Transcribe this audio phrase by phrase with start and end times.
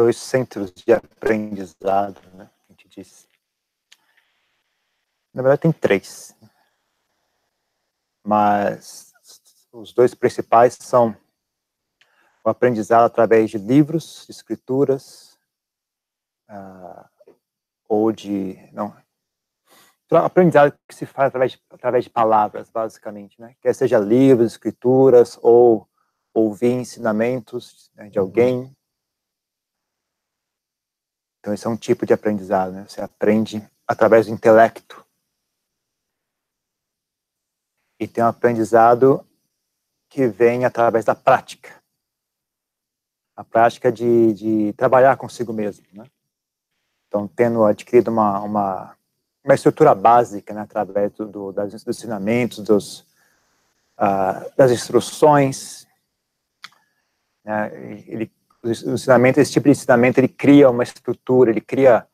[0.00, 2.48] dois centros de aprendizado, né?
[2.66, 3.28] A gente disse.
[5.34, 6.34] Na verdade, tem três.
[8.24, 9.12] Mas
[9.70, 11.14] os dois principais são
[12.42, 15.38] o aprendizado através de livros, escrituras,
[16.48, 17.04] uh,
[17.86, 18.58] ou de.
[18.72, 18.96] Não.
[20.12, 23.54] Aprendizado que se faz através de, através de palavras, basicamente, né?
[23.60, 25.86] Quer seja livros, escrituras, ou
[26.32, 28.74] ouvir ensinamentos né, de alguém.
[31.40, 32.84] Então, esse é um tipo de aprendizado, né?
[32.86, 35.04] Você aprende através do intelecto.
[37.98, 39.26] E tem um aprendizado
[40.08, 41.82] que vem através da prática.
[43.34, 46.04] A prática de, de trabalhar consigo mesmo, né?
[47.08, 48.96] Então, tendo adquirido uma, uma,
[49.42, 53.00] uma estrutura básica, né, através do, do, dos ensinamentos, dos,
[53.98, 55.88] uh, das instruções,
[57.44, 57.70] né,
[58.06, 58.30] ele,
[58.62, 62.06] o ensinamento, esse tipo de ensinamento, ele cria uma estrutura, ele cria,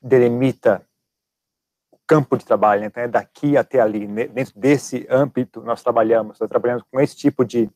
[0.00, 0.86] delimita
[1.90, 6.48] o campo de trabalho, então é daqui até ali, dentro desse âmbito nós trabalhamos, nós
[6.48, 7.68] trabalhamos com esse tipo de,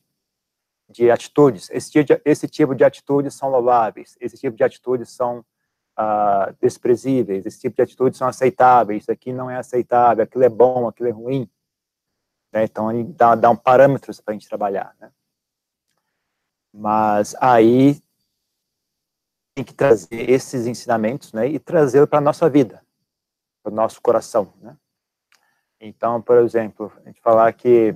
[0.89, 5.11] de atitudes, esse tipo de, esse tipo de atitudes são louváveis, esse tipo de atitudes
[5.11, 5.45] são
[5.99, 10.49] uh, desprezíveis, esse tipo de atitudes são aceitáveis, isso aqui não é aceitável, aquilo é
[10.49, 11.51] bom, aquilo é ruim.
[12.53, 12.65] Né?
[12.65, 14.95] Então, ele dá, dá um parâmetros para a gente trabalhar.
[15.01, 15.11] Né?
[16.73, 18.03] Mas aí
[19.55, 22.85] tem que trazer esses ensinamentos né, e trazê-los para a nossa vida,
[23.63, 24.53] para o nosso coração.
[24.61, 24.77] Né?
[25.81, 27.95] Então, por exemplo, a gente falar que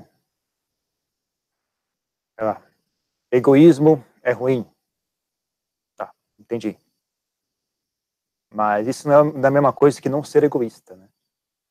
[2.39, 2.63] lá,
[3.31, 4.69] egoísmo é ruim.
[5.97, 6.77] Tá, entendi.
[8.53, 11.09] Mas isso não é a mesma coisa que não ser egoísta, né?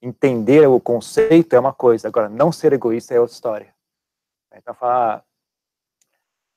[0.02, 3.75] Entender o conceito é uma coisa, agora não ser egoísta é outra história.
[4.53, 5.25] Então falar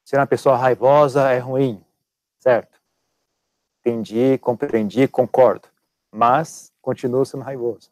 [0.05, 1.84] ser uma pessoa raivosa é ruim,
[2.41, 2.78] certo?
[3.89, 5.67] Entendi, compreendi, concordo,
[6.12, 7.91] mas continuo sendo raivoso.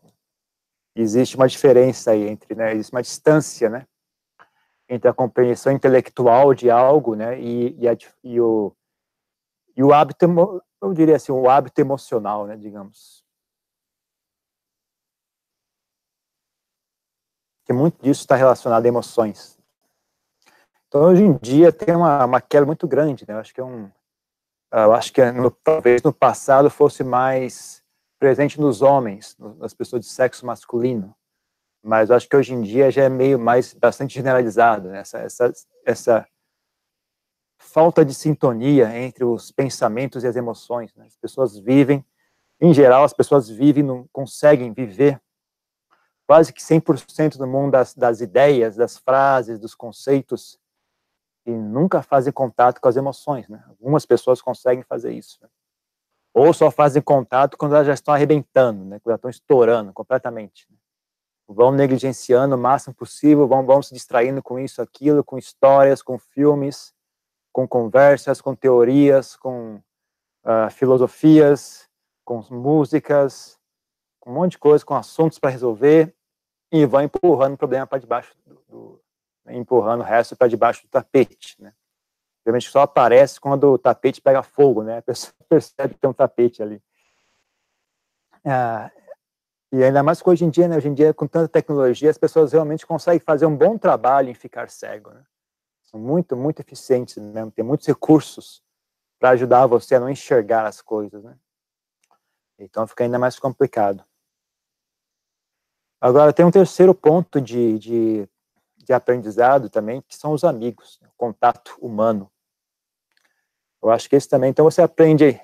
[0.95, 3.87] Existe uma diferença aí entre, né, existe uma distância, né,
[4.87, 8.77] entre a compreensão intelectual de algo, né, e, e, a, e o,
[9.75, 10.27] e o hábito
[10.83, 13.25] eu diria assim, o hábito emocional, né, digamos.
[17.65, 19.59] Que muito disso está relacionado a emoções.
[20.89, 23.35] Então, hoje em dia, tem uma, uma queda muito grande, né?
[23.35, 23.91] Eu acho que é um.
[24.73, 27.83] Eu acho que no, talvez no passado fosse mais
[28.19, 31.15] presente nos homens, nas pessoas de sexo masculino.
[31.83, 34.99] Mas eu acho que hoje em dia já é meio mais, bastante generalizado, né?
[34.99, 35.53] essa, essa,
[35.85, 36.29] essa
[37.59, 40.93] falta de sintonia entre os pensamentos e as emoções.
[40.95, 41.07] Né?
[41.07, 42.05] As pessoas vivem,
[42.61, 45.21] em geral, as pessoas vivem, não conseguem viver
[46.27, 50.59] quase que 100% do mundo das, das ideias, das frases, dos conceitos,
[51.47, 53.49] e nunca fazem contato com as emoções.
[53.49, 53.63] Né?
[53.69, 55.39] Algumas pessoas conseguem fazer isso.
[55.41, 55.49] Né?
[56.35, 58.99] Ou só fazem contato quando elas já estão arrebentando, né?
[58.99, 60.67] quando elas estão estourando completamente.
[60.69, 60.77] Né?
[61.49, 66.19] Vão negligenciando o máximo possível, vão, vão se distraindo com isso, aquilo, com histórias, com
[66.19, 66.93] filmes,
[67.53, 69.81] com conversas, com teorias, com
[70.45, 71.89] uh, filosofias,
[72.25, 73.57] com músicas,
[74.19, 76.13] com um monte de coisa, com assuntos para resolver,
[76.73, 79.01] e vão empurrando o problema para debaixo do, do
[79.49, 81.73] empurrando o resto para debaixo do tapete, né?
[82.45, 84.99] Realmente só aparece quando o tapete pega fogo, né?
[84.99, 86.83] A pessoa percebe que tem um tapete ali.
[88.45, 88.91] Ah,
[89.73, 90.77] e ainda mais que hoje em dia, né?
[90.77, 94.35] Hoje em dia, com tanta tecnologia, as pessoas realmente conseguem fazer um bom trabalho em
[94.35, 95.25] ficar cego, né?
[95.87, 98.63] são muito, muito eficientes mesmo, tem muitos recursos
[99.19, 101.39] para ajudar você a não enxergar as coisas, né?
[102.59, 104.05] Então fica ainda mais complicado.
[106.01, 108.29] Agora, tem um terceiro ponto de, de,
[108.87, 111.09] de aprendizado também, que são os amigos, né?
[111.09, 112.31] o contato humano.
[113.83, 115.41] Eu acho que esse também, então você aprende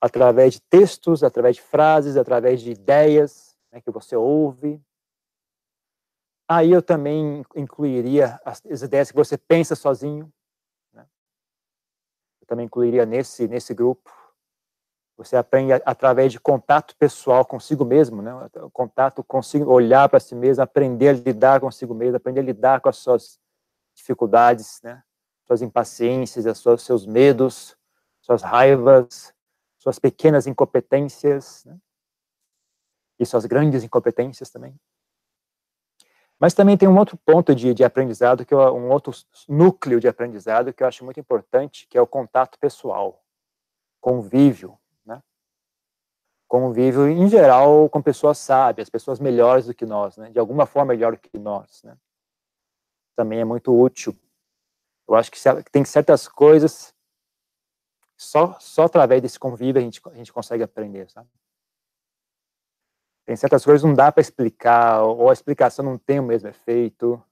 [0.00, 4.82] através de textos, através de frases, através de ideias né, que você ouve,
[6.48, 10.30] Aí eu também incluiria as, ideias que você pensa sozinho.
[10.92, 11.06] Né?
[12.40, 14.12] Eu também incluiria nesse, nesse grupo.
[15.16, 18.32] Você aprende através de contato pessoal consigo mesmo, né?
[18.56, 22.80] O contato consigo, olhar para si mesmo, aprender a lidar consigo mesmo, aprender a lidar
[22.80, 23.38] com as suas
[23.94, 25.02] dificuldades, né?
[25.46, 27.76] Suas impaciências, as suas, seus medos,
[28.20, 29.32] suas raivas,
[29.78, 31.78] suas pequenas incompetências, né?
[33.16, 34.74] E suas grandes incompetências também.
[36.40, 39.12] Mas também tem um outro ponto de, de aprendizado, que é um outro
[39.48, 43.24] núcleo de aprendizado que eu acho muito importante, que é o contato pessoal,
[44.00, 44.76] convívio?
[46.54, 50.30] Convívio, em geral, com pessoas sábias, pessoas melhores do que nós, né?
[50.30, 51.96] De alguma forma melhor do que nós, né?
[53.16, 54.16] Também é muito útil.
[55.08, 55.38] Eu acho que
[55.72, 56.94] tem certas coisas
[58.16, 61.28] Só, só através desse convívio a gente, a gente consegue aprender, sabe?
[63.26, 66.48] Tem certas coisas que não dá para explicar, ou a explicação não tem o mesmo
[66.48, 67.22] efeito,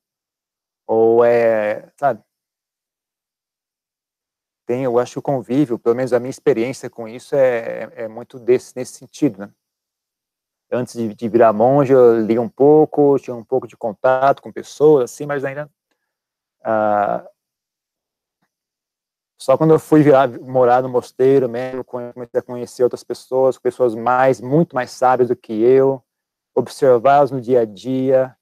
[0.86, 2.22] ou é, sabe?
[4.72, 8.08] Tem, eu acho que o convívio, pelo menos a minha experiência com isso é, é
[8.08, 9.50] muito desse, nesse sentido, né?
[10.72, 14.50] Antes de, de virar monge, eu li um pouco, tinha um pouco de contato com
[14.50, 15.70] pessoas, assim, mas ainda
[16.64, 17.22] ah,
[19.38, 23.94] só quando eu fui virar, morar no mosteiro mesmo, comecei a conhecer outras pessoas, pessoas
[23.94, 26.02] mais, muito mais sábias do que eu,
[26.54, 28.34] observá-las no dia a dia,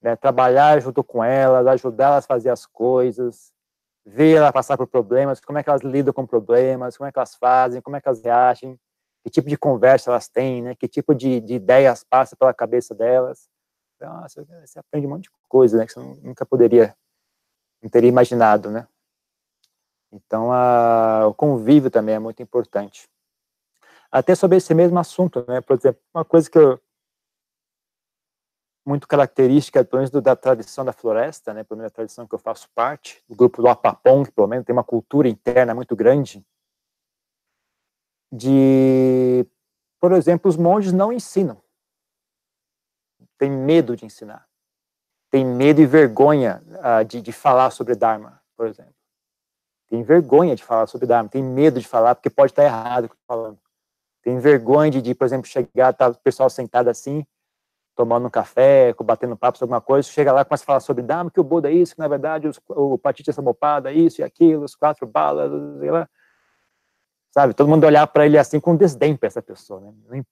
[0.00, 3.53] né, trabalhar junto com elas, ajudá-las a fazer as coisas,
[4.04, 7.18] ver elas passar por problemas, como é que elas lidam com problemas, como é que
[7.18, 8.78] elas fazem, como é que elas reagem,
[9.22, 12.94] que tipo de conversa elas têm, né, que tipo de, de ideias passa pela cabeça
[12.94, 13.48] delas.
[13.96, 16.94] Então, você, você aprende um monte de coisa, né, que você nunca poderia,
[17.82, 18.86] não teria imaginado, né.
[20.12, 23.08] Então, a, o convívio também é muito importante.
[24.12, 25.60] Até sobre esse mesmo assunto, né?
[25.60, 26.80] Por exemplo, uma coisa que eu,
[28.84, 31.64] muito característica, pelo menos da tradição da floresta, né?
[31.64, 34.72] Pelo menos da tradição que eu faço parte, do grupo do Apapong, pelo menos tem
[34.72, 36.44] uma cultura interna muito grande,
[38.32, 39.46] de,
[40.00, 41.62] por exemplo, os monges não ensinam.
[43.38, 44.46] Tem medo de ensinar.
[45.30, 48.94] Tem medo e vergonha uh, de, de falar sobre Dharma, por exemplo
[49.94, 53.08] tem vergonha de falar sobre Dharma, tem medo de falar porque pode estar errado o
[53.08, 53.58] que falando.
[54.22, 57.24] Tem vergonha de, de, por exemplo, chegar, tá o pessoal sentado assim,
[57.94, 61.30] tomando um café, batendo papo sobre alguma coisa, chega lá começa a falar sobre Dharma,
[61.30, 62.98] que o Buda é isso, que na verdade os, o
[63.32, 66.08] Samuppada é isso e aquilo, os quatro balas, sei lá.
[67.30, 70.22] Sabe, todo mundo olhar para ele assim com desdém para essa pessoa, né?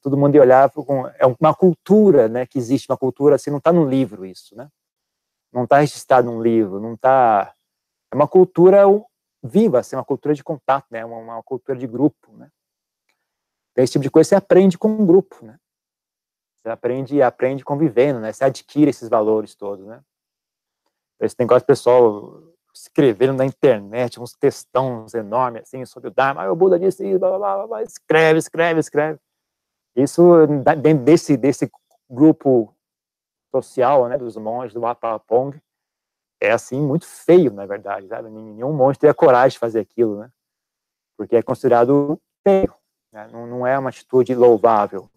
[0.00, 3.72] Todo mundo olhar com é uma cultura, né, que existe, uma cultura assim, não está
[3.72, 4.68] no livro isso, né?
[5.52, 7.54] Não está registrado num livro, não está
[8.12, 8.84] é uma cultura
[9.42, 11.04] viva, assim, uma cultura de contato, né?
[11.04, 12.48] Uma, uma cultura de grupo, né?
[13.72, 15.58] Então, esse tipo de coisa você aprende com um grupo, né?
[16.64, 18.32] Você aprende aprende convivendo, né?
[18.32, 20.00] Você adquire esses valores todos, né?
[21.20, 22.42] Esse negócio pessoal
[22.74, 27.18] escrevendo na internet uns textões enormes assim sobre o Dharma, ah, o Buda disse isso,
[27.18, 29.20] blá, blá, blá, blá, escreve, escreve, escreve.
[29.94, 30.46] Isso
[30.80, 31.70] dentro desse desse
[32.08, 32.74] grupo
[33.54, 35.60] social, né, dos monges do Apapong,
[36.40, 38.30] é assim muito feio, na verdade, sabe?
[38.30, 40.30] Nenhum monge teria coragem de fazer aquilo, né?
[41.16, 42.74] Porque é considerado feio,
[43.12, 43.28] né?
[43.30, 45.10] não, não é uma atitude louvável.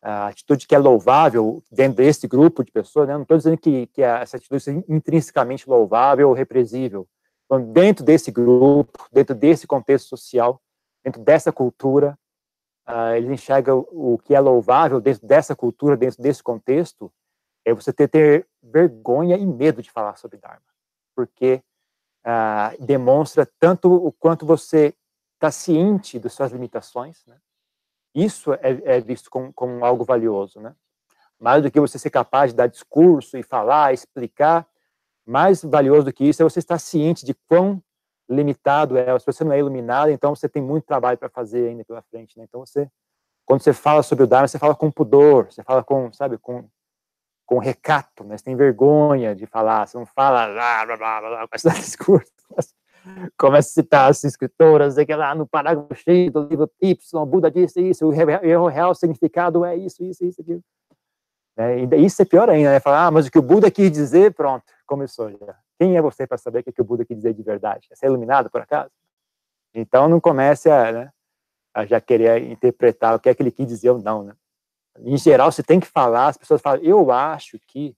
[0.00, 3.14] A atitude que é louvável dentro desse grupo de pessoas, né?
[3.14, 7.08] não estou dizendo que, que essa atitude seja intrinsecamente louvável ou represível.
[7.44, 10.60] Então, dentro desse grupo, dentro desse contexto social,
[11.02, 12.16] dentro dessa cultura,
[12.88, 17.10] uh, eles enxergam o que é louvável dentro dessa cultura, dentro desse contexto,
[17.64, 20.62] é você ter, ter vergonha e medo de falar sobre Dharma,
[21.14, 21.62] porque
[22.24, 24.94] ah, demonstra tanto o quanto você
[25.34, 27.38] está ciente das suas limitações, né?
[28.14, 30.74] Isso é, é visto como, algo valioso, né?
[31.38, 34.66] Mais do que você ser capaz de dar discurso e falar, explicar,
[35.24, 37.82] mais valioso do que isso é você estar ciente de quão
[38.28, 39.18] limitado é.
[39.18, 42.36] Se você não é iluminado, então você tem muito trabalho para fazer ainda pela frente,
[42.38, 42.44] né?
[42.48, 42.90] Então você,
[43.46, 46.68] quando você fala sobre o Dharma, você fala com pudor, você fala com, sabe, com
[47.48, 48.36] com recato, né?
[48.36, 52.30] Você tem vergonha de falar, você não fala blá, blá, blá, blá, dar discurso,
[53.36, 57.50] começa a citar as escritoras, que lá no parágrafo cheio do livro Y, o Buda
[57.50, 60.62] disse isso, o real, o real significado é isso, isso, isso, aquilo.
[61.56, 62.80] É, isso é pior ainda, né?
[62.80, 65.56] Falar, ah, mas o que o Buda quis dizer, pronto, começou já.
[65.78, 67.88] Quem é você para saber o que o Buda quis dizer de verdade?
[67.90, 68.90] É ser iluminado, por acaso?
[69.74, 71.10] Então não comece a, né,
[71.74, 74.34] a já querer interpretar o que é que ele quis dizer ou não, né?
[75.00, 77.94] Em geral, você tem que falar, as pessoas falam, eu acho que,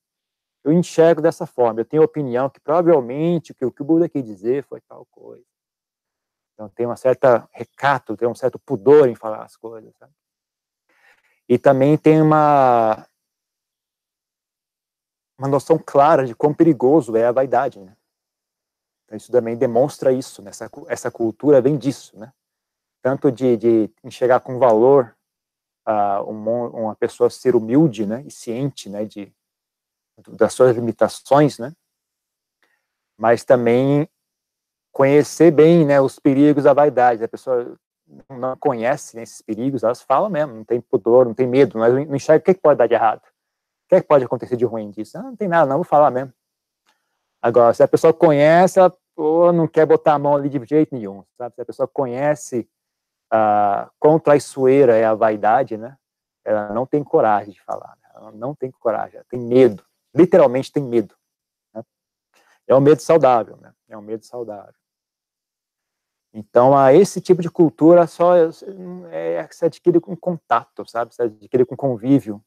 [0.65, 4.65] eu enxergo dessa forma, eu tenho opinião que provavelmente o que, o Buda quis dizer
[4.65, 5.45] foi tal coisa.
[6.55, 9.93] Então tem uma certa recato, tem um certo pudor em falar as coisas.
[11.49, 13.07] E também tem uma,
[15.39, 17.81] uma noção clara de quão perigoso é a vaidade.
[17.81, 17.97] Né?
[19.05, 20.51] Então, isso também demonstra isso, né?
[20.51, 22.33] essa, essa cultura vem disso, né?
[23.03, 25.17] tanto de, de enxergar com valor
[25.89, 29.33] uh, uma, uma, pessoa ser humilde, né, e ciente, né, de
[30.29, 31.73] das suas limitações, né,
[33.19, 34.09] mas também
[34.93, 37.23] conhecer bem, né, os perigos da vaidade.
[37.23, 37.77] A pessoa
[38.29, 41.93] não conhece né, esses perigos, elas falam mesmo, não tem pudor, não tem medo, mas
[41.93, 45.19] não enxerga o que, pode dar de errado, o que, pode acontecer de ruim disso.
[45.19, 46.33] Ah, não tem nada, não vou falar mesmo.
[47.43, 48.95] Agora, se a pessoa conhece, ela
[49.53, 51.55] não quer botar a mão ali de jeito nenhum, sabe?
[51.55, 52.69] Se a pessoa conhece
[53.31, 55.97] ah, quão traiçoeira é a vaidade, né?
[56.45, 58.11] Ela não tem coragem de falar, né?
[58.15, 59.85] ela não tem coragem, ela tem medo,
[60.15, 61.15] literalmente tem medo.
[61.75, 61.83] Né?
[62.67, 63.73] É um medo saudável, né?
[63.89, 64.75] É um medo saudável.
[66.33, 68.49] Então, a esse tipo de cultura só é,
[69.11, 71.15] é, se adquire com contato, sabe?
[71.15, 72.43] Se adquire com convívio.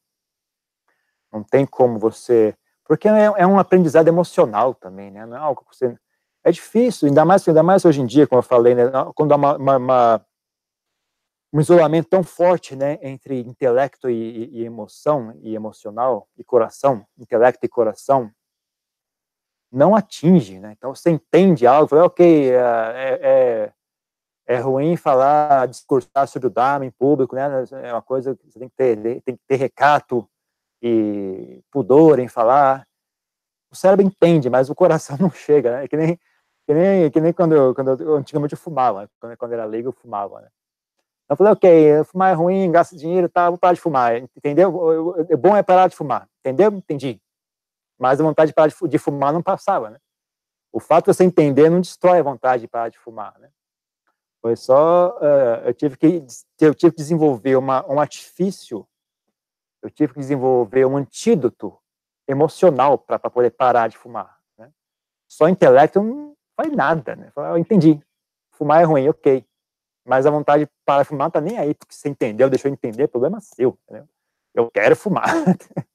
[1.30, 2.56] Não tem como você...
[2.84, 5.26] Porque é, é, um aprendizado emocional também, né?
[5.26, 5.98] Não é algo que você...
[6.42, 8.84] É difícil, ainda mais, ainda mais hoje em dia, como eu falei, né?
[9.14, 10.26] Quando há uma, uma, uma
[11.54, 17.64] um isolamento tão forte, né, entre intelecto e, e, emoção, e emocional, e coração, intelecto
[17.64, 18.28] e coração,
[19.70, 20.74] não atinge, né?
[20.76, 22.56] Então você entende algo, fala, ok, é,
[23.22, 23.72] é,
[24.48, 27.48] é, ruim falar, discursar sobre o Dharma em público, né?
[27.84, 30.28] É uma coisa que você tem que ter, tem que ter recato
[30.82, 32.84] e pudor em falar.
[33.70, 35.84] O cérebro entende, mas o coração não chega, né?
[35.84, 36.18] É que nem,
[36.66, 39.90] que nem, que nem quando, eu, quando eu, antigamente eu fumava, quando, quando era leigo
[39.90, 40.48] eu fumava, né?
[41.34, 44.72] Eu falei, ok, fumar é ruim, gasta dinheiro, tá, vou parar de fumar, entendeu?
[44.72, 46.70] O bom é parar de fumar, entendeu?
[46.70, 47.20] Entendi.
[47.98, 49.98] Mas a vontade de parar de fumar não passava, né?
[50.72, 53.50] O fato de você entender não destrói a vontade de parar de fumar, né?
[54.40, 56.24] Foi só, uh, eu tive que
[56.60, 58.86] eu tive que desenvolver uma, um artifício,
[59.82, 61.76] eu tive que desenvolver um antídoto
[62.28, 64.70] emocional para poder parar de fumar, né?
[65.28, 67.32] Só intelecto não faz nada, né?
[67.36, 68.00] Eu entendi,
[68.52, 69.44] fumar é ruim, ok
[70.04, 73.78] mas a vontade para fumar tá nem aí, porque você entendeu, deixou entender, problema seu,
[73.84, 74.08] entendeu?
[74.54, 75.26] Eu quero fumar.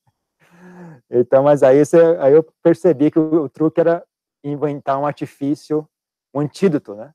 [1.09, 4.05] então, mas aí, você, aí eu percebi que o, o, truque era
[4.43, 5.87] inventar um artifício,
[6.33, 7.13] um antídoto, né?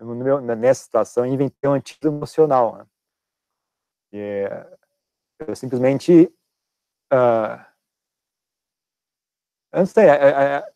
[0.00, 2.86] Meu, nessa situação, eu inventei um antídoto emocional, né?
[4.12, 4.48] E,
[5.46, 6.32] eu simplesmente
[7.12, 7.72] uh,
[9.72, 10.72] eu não sei, é, é, é,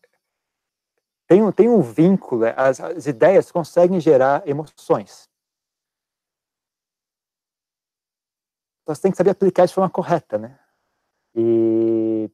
[1.28, 5.28] tem, um, tem um vínculo, as, as ideias conseguem gerar emoções.
[8.86, 10.56] Então, você tem que saber aplicar de forma correta, né?
[11.34, 12.30] E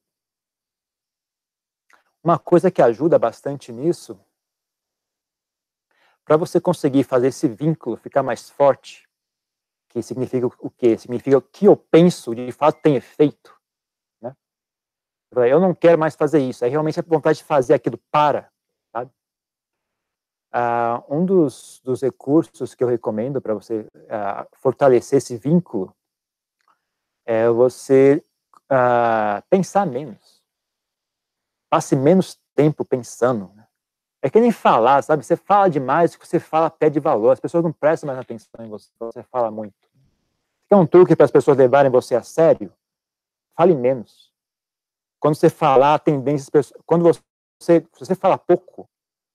[2.22, 4.20] uma coisa que ajuda bastante nisso,
[6.26, 9.08] para você conseguir fazer esse vínculo ficar mais forte,
[9.88, 10.98] que significa o quê?
[10.98, 13.58] Significa o que eu penso de fato tem efeito.
[14.20, 14.36] Né?
[15.34, 16.66] Eu não quero mais fazer isso.
[16.66, 18.52] Aí realmente a vontade de fazer aquilo para.
[18.92, 19.10] Sabe?
[20.52, 25.96] Ah, um dos, dos recursos que eu recomendo para você ah, fortalecer esse vínculo
[27.24, 28.24] é você
[28.70, 30.42] uh, pensar menos.
[31.70, 33.50] Passe menos tempo pensando.
[33.54, 33.66] Né?
[34.22, 35.24] É que nem falar, sabe?
[35.24, 37.32] Você fala demais, o que você fala pede valor.
[37.32, 39.74] As pessoas não prestam mais atenção em você, você fala muito.
[40.68, 42.72] Quer um truque para as pessoas levarem você a sério?
[43.56, 44.32] Fale menos.
[45.20, 46.50] Quando você falar, a tendência,
[46.86, 48.88] quando você, você fala pouco,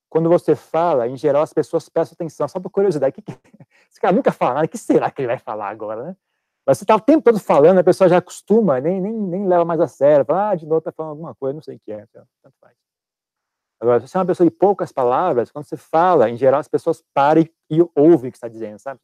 [0.09, 3.13] quando você fala, em geral, as pessoas prestam atenção, só por curiosidade.
[3.13, 3.31] Que que,
[3.89, 6.15] esse cara nunca fala nada, o que será que ele vai falar agora, né?
[6.67, 9.63] Mas você está o tempo todo falando, a pessoa já acostuma, nem, nem, nem leva
[9.63, 10.25] mais a sério.
[10.25, 12.01] Fala, ah, de novo está falando alguma coisa, não sei o que é.
[12.01, 12.75] Então, tanto faz.
[13.79, 16.67] Agora, se você é uma pessoa de poucas palavras, quando você fala, em geral, as
[16.67, 18.99] pessoas param e ouvem o que está dizendo, sabe?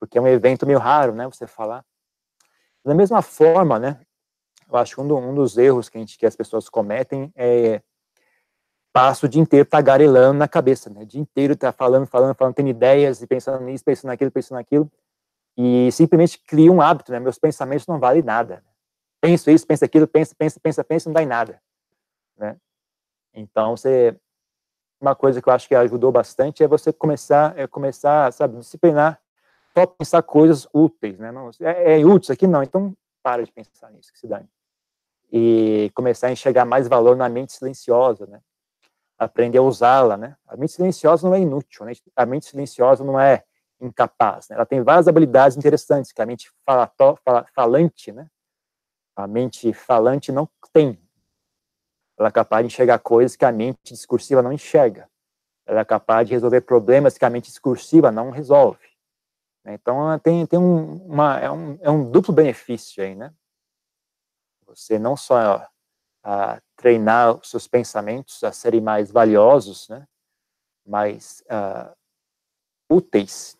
[0.00, 1.84] Porque é um evento meio raro, né, você falar.
[2.82, 4.00] Da mesma forma, né,
[4.66, 7.30] eu acho que um, do, um dos erros que, a gente, que as pessoas cometem
[7.36, 7.82] é
[8.90, 11.02] passo o dia inteiro tagarelando na cabeça, né?
[11.02, 14.56] O dia inteiro tá falando, falando, falando, tendo ideias e pensando nisso, pensando naquilo, pensando
[14.56, 14.90] naquilo
[15.62, 17.20] e simplesmente cria um hábito, né?
[17.20, 18.64] Meus pensamentos não valem nada.
[19.20, 21.60] Penso isso, penso aquilo, penso, penso, penso, penso, não dá em nada,
[22.38, 22.56] né?
[23.34, 24.18] Então, você
[24.98, 29.20] uma coisa que eu acho que ajudou bastante é você começar, é começar, sabe, disciplinar,
[29.74, 31.30] só pensar coisas úteis, né?
[31.30, 34.48] Não, é, é útil isso aqui não, então para de pensar nisso, que se dane.
[35.30, 38.40] E começar a enxergar mais valor na mente silenciosa, né?
[39.18, 40.36] Aprender a usá-la, né?
[40.46, 41.92] A mente silenciosa não é inútil, né?
[42.16, 43.44] A mente silenciosa não é
[43.80, 44.48] incapaz.
[44.48, 44.56] Né?
[44.56, 46.90] Ela tem várias habilidades interessantes que a mente fala,
[47.54, 48.28] falante, né?
[49.16, 50.98] A mente falante não tem.
[52.18, 55.10] Ela é capaz de enxergar coisas que a mente discursiva não enxerga.
[55.66, 58.86] Ela é capaz de resolver problemas que a mente discursiva não resolve.
[59.64, 59.74] Né?
[59.74, 63.32] Então, tem, tem um, uma, é, um, é um duplo benefício aí, né?
[64.66, 65.66] Você não só
[66.22, 70.06] a, treinar os seus pensamentos a serem mais valiosos, né?
[70.86, 71.94] mais uh,
[72.90, 73.59] úteis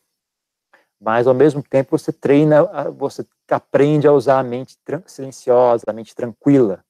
[1.01, 6.15] mas ao mesmo tempo você treina, você aprende a usar a mente silenciosa, a mente
[6.15, 6.85] tranquila.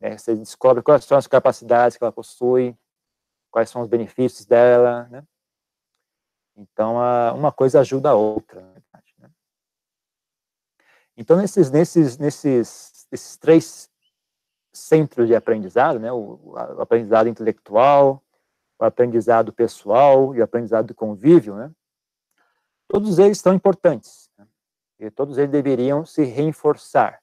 [0.00, 0.16] Né?
[0.16, 2.74] Você descobre quais são as capacidades que ela possui,
[3.50, 5.22] quais são os benefícios dela, né?
[6.56, 6.96] Então,
[7.34, 8.80] uma coisa ajuda a outra, né?
[11.16, 13.90] Então, nesses, nesses, nesses, esses três
[14.72, 16.10] centros de aprendizado, né?
[16.10, 18.22] O, o aprendizado intelectual,
[18.78, 21.70] o aprendizado pessoal e o aprendizado de convívio, né?
[22.90, 24.28] Todos eles são importantes.
[24.36, 24.46] Né?
[24.98, 27.22] E todos eles deveriam se reforçar.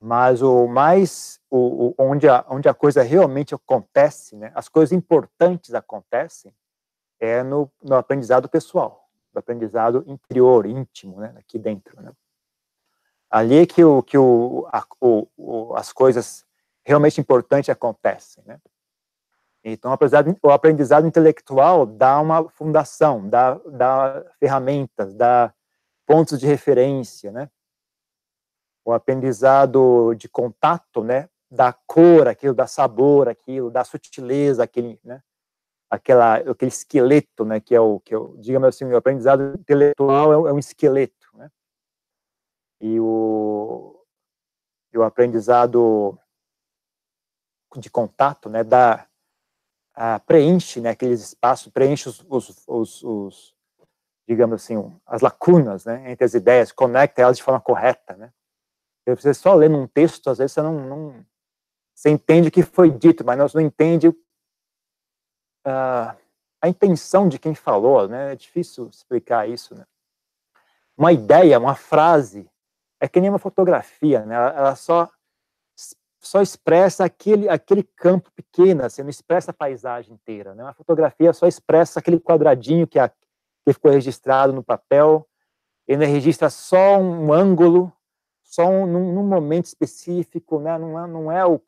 [0.00, 4.52] Mas o mais, o, o, onde, a, onde a coisa realmente acontece, né?
[4.54, 6.54] as coisas importantes acontecem,
[7.18, 12.00] é no, no aprendizado pessoal, no aprendizado interior, íntimo, né, aqui dentro.
[12.00, 12.12] Né?
[13.30, 16.46] Ali é que, o, que o, a, o, as coisas
[16.84, 18.44] realmente importantes acontecem.
[18.46, 18.60] Né?
[19.68, 19.90] Então,
[20.44, 25.52] o aprendizado, intelectual dá uma fundação, dá, dá ferramentas, dá
[26.06, 27.50] pontos de referência, né?
[28.84, 31.28] O aprendizado de contato, né?
[31.50, 35.20] Da cor, aquilo, da sabor, aquilo, da sutileza, aquele, né?
[35.90, 37.58] Aquela, aquele esqueleto, né?
[37.58, 41.26] Que é o, que é o digamos assim, o aprendizado intelectual é, é um esqueleto,
[41.34, 41.50] né?
[42.80, 44.00] E o,
[44.92, 46.16] e o aprendizado
[47.76, 48.62] de contato, né?
[48.62, 49.08] Da,
[49.96, 50.90] a, preenche, né?
[50.90, 53.56] Aqueles espaços, preenche os, os, os, os
[54.28, 54.76] digamos assim,
[55.06, 58.16] as lacunas né, entre as ideias, conecta elas de forma correta.
[58.16, 58.32] Né?
[59.06, 61.24] Você só lendo um texto, às vezes você não, não
[61.94, 64.14] você entende o que foi dito, mas não, entende uh,
[65.64, 68.08] a intenção de quem falou.
[68.08, 68.32] Né?
[68.32, 69.74] É difícil explicar isso.
[69.74, 69.86] Né?
[70.96, 72.50] Uma ideia, uma frase,
[73.00, 74.34] é que nem uma fotografia, né?
[74.34, 75.10] ela, ela só
[76.20, 80.54] só expressa aquele, aquele campo pequeno, você assim, não expressa a paisagem inteira.
[80.54, 80.62] Né?
[80.62, 85.28] Uma fotografia só expressa aquele quadradinho que é que ficou registrado no papel,
[85.88, 87.92] ele registra só um ângulo,
[88.42, 90.78] só um, num, num momento específico, né?
[90.78, 91.60] não é, não é o,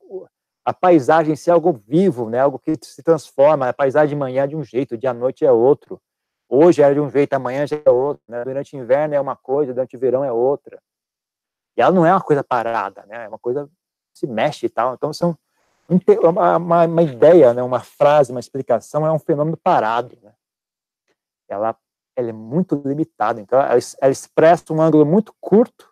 [0.65, 2.41] a paisagem em si é algo vivo, né?
[2.41, 5.45] algo que se transforma, a paisagem de manhã é de um jeito, de à noite
[5.45, 6.01] é outro,
[6.49, 8.45] hoje é de um jeito, amanhã já é outro, né?
[8.45, 10.81] durante o inverno é uma coisa, durante o verão é outra,
[11.77, 13.25] e ela não é uma coisa parada, né?
[13.25, 13.69] é uma coisa
[14.19, 15.37] se mexe e tal, então são
[16.23, 17.63] uma, uma, uma ideia, né?
[17.63, 20.33] uma frase, uma explicação é um fenômeno parado, né?
[21.49, 21.75] ela
[22.19, 23.41] ela é muito limitada.
[23.41, 25.89] Então, ela, ela, expressa um ângulo muito curto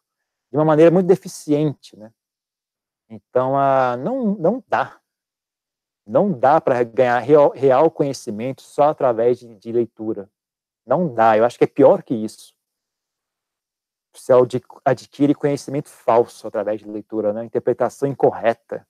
[0.50, 2.12] de uma maneira muito deficiente, né?
[3.08, 4.98] Então, a, não, não dá.
[6.04, 10.28] Não dá para ganhar real, real, conhecimento só através de, de, leitura.
[10.84, 11.38] Não dá.
[11.38, 12.55] Eu acho que é pior que isso.
[14.18, 14.32] Você
[14.84, 17.44] adquire conhecimento falso através de leitura, né?
[17.44, 18.86] Interpretação incorreta.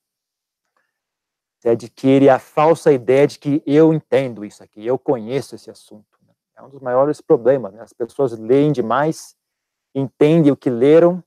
[1.58, 6.16] Você adquire a falsa ideia de que eu entendo isso aqui, eu conheço esse assunto.
[6.56, 7.72] É um dos maiores problemas.
[7.74, 7.82] Né?
[7.82, 9.36] As pessoas leem demais,
[9.94, 11.22] entendem o que leram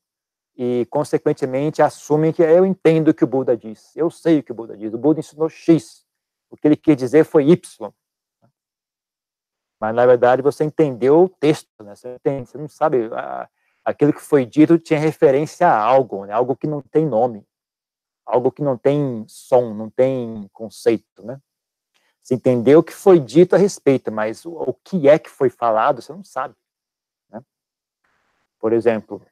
[0.57, 3.95] e, consequentemente, assumem que eu entendo o que o Buda diz.
[3.95, 4.93] Eu sei o que o Buda diz.
[4.93, 6.05] O Buda ensinou X.
[6.49, 7.93] O que ele quer dizer foi Y.
[9.79, 11.83] Mas, na verdade, você entendeu o texto.
[11.83, 11.95] Né?
[11.95, 13.09] Você, entende, você não sabe.
[13.13, 13.47] A,
[13.89, 16.33] aquilo que foi dito tinha referência a algo, né?
[16.33, 17.45] algo que não tem nome.
[18.25, 21.41] Algo que não tem som, não tem conceito, né?
[22.21, 25.49] Você entendeu o que foi dito a respeito, mas o, o que é que foi
[25.49, 26.55] falado, você não sabe.
[27.27, 27.41] Né?
[28.59, 29.25] Por exemplo,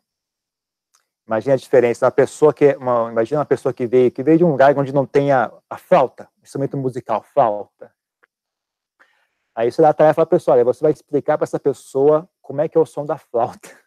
[1.28, 2.06] imagine a diferença.
[2.06, 4.92] Uma pessoa que, uma, imagina uma pessoa que veio, que veio de um lugar onde
[4.92, 7.94] não tem a, a flauta, instrumento musical, flauta.
[9.54, 12.28] Aí você dá a tarefa para a pessoa, olha, você vai explicar para essa pessoa
[12.42, 13.70] como é que é o som da flauta.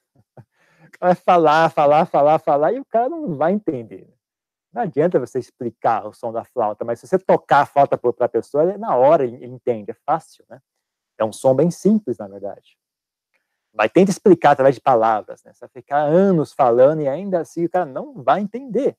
[1.00, 4.12] vai falar, falar, falar, falar, e o cara não vai entender.
[4.72, 8.26] Não adianta você explicar o som da flauta, mas se você tocar a flauta para
[8.26, 10.60] a pessoa, na hora ele entende, é fácil, né?
[11.18, 12.78] É um som bem simples, na verdade.
[13.72, 15.52] Mas tenta explicar através de palavras, né?
[15.52, 18.96] Você vai ficar anos falando e ainda assim o cara não vai entender.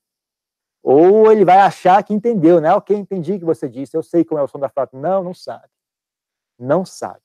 [0.84, 2.74] Ou ele vai achar que entendeu, né?
[2.74, 4.98] Ok, entendi o que você disse, eu sei como é o som da flauta.
[4.98, 5.70] Não, não sabe.
[6.58, 7.22] Não sabe.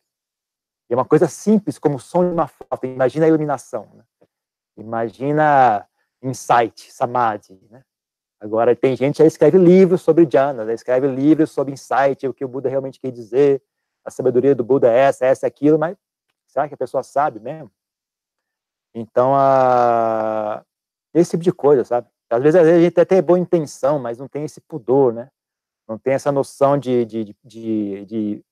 [0.88, 2.86] E é uma coisa simples, como o som de uma flauta.
[2.86, 4.04] Imagina a iluminação, né?
[4.76, 5.86] Imagina
[6.22, 7.82] insight, samadhi, né?
[8.38, 10.74] Agora, tem gente que escreve livros sobre jhana, né?
[10.74, 13.62] escreve livros sobre insight, o que o Buda realmente quer dizer,
[14.04, 15.96] a sabedoria do Buda é essa, essa, aquilo, mas
[16.46, 17.70] será que a pessoa sabe mesmo?
[18.94, 20.64] Então, a...
[21.14, 22.08] esse tipo de coisa, sabe?
[22.30, 25.12] Às vezes, às vezes a gente até tem boa intenção, mas não tem esse pudor,
[25.12, 25.28] né?
[25.88, 28.44] Não tem essa noção de, de, de, de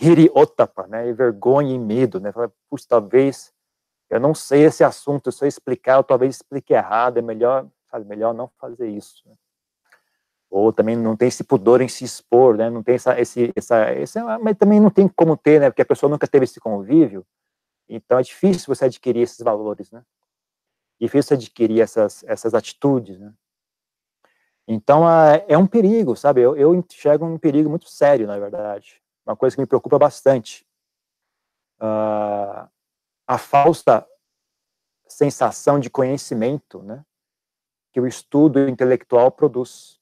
[0.00, 1.08] hiri otapa, né?
[1.08, 2.32] E vergonha e medo, né?
[2.68, 3.52] Puxa, talvez
[4.10, 8.04] eu não sei esse assunto, se eu explicar, eu talvez explique errado, é melhor sabe?
[8.04, 9.22] Melhor não fazer isso.
[9.26, 9.34] Né?
[10.50, 12.70] Ou também não tem esse pudor em se expor, né?
[12.70, 15.70] Não tem essa, esse, essa, esse, mas também não tem como ter, né?
[15.70, 17.26] Porque a pessoa nunca teve esse convívio.
[17.88, 20.02] Então é difícil você adquirir esses valores, né?
[21.00, 23.32] Difícil adquirir essas, essas atitudes, né?
[24.66, 25.04] Então
[25.46, 26.42] é um perigo, sabe?
[26.42, 29.02] Eu, eu enxergo um perigo muito sério, na verdade.
[29.26, 30.66] Uma coisa que me preocupa bastante.
[31.80, 32.68] Uh,
[33.28, 34.08] a falsa
[35.06, 37.04] sensação de conhecimento, né?
[37.92, 40.00] que o estudo intelectual produz.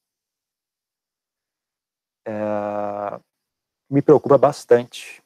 [2.26, 3.20] É,
[3.90, 5.22] me preocupa bastante.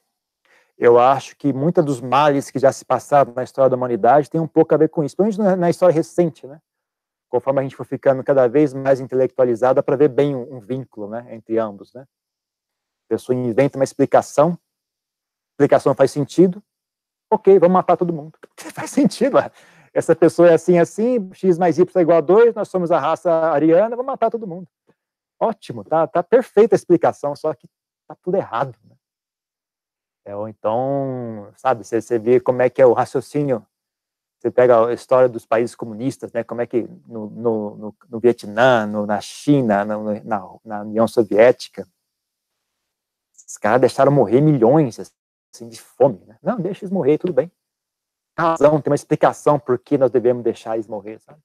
[0.79, 4.41] Eu acho que muitos dos males que já se passaram na história da humanidade tem
[4.41, 6.61] um pouco a ver com isso, principalmente na história recente, né?
[7.29, 11.09] Conforme a gente for ficando cada vez mais intelectualizada para ver bem um, um, vínculo,
[11.09, 12.03] né, entre ambos, né?
[12.03, 14.59] A pessoa inventa uma explicação
[15.61, 16.63] explicação faz sentido,
[17.31, 18.33] ok, vamos matar todo mundo.
[18.75, 19.39] faz sentido,
[19.93, 22.99] essa pessoa é assim, assim, x mais y é igual a 2, nós somos a
[22.99, 24.69] raça ariana, vamos matar todo mundo.
[25.39, 27.67] Ótimo, tá, tá perfeita a explicação, só que
[28.07, 28.77] tá tudo errado.
[28.85, 28.95] Né?
[30.27, 33.67] É, ou então, sabe, você, você vê como é que é o raciocínio,
[34.39, 38.21] você pega a história dos países comunistas, né, como é que no, no, no, no
[38.21, 41.87] Vietnã, no, na China, no, na, na União Soviética,
[43.47, 45.20] os caras deixaram morrer milhões,
[45.53, 46.39] assim, de fome, né?
[46.43, 47.51] Não, deixa eles morrer, tudo bem.
[48.39, 51.41] Razão, tem uma explicação por que nós devemos deixar eles morrer, sabe?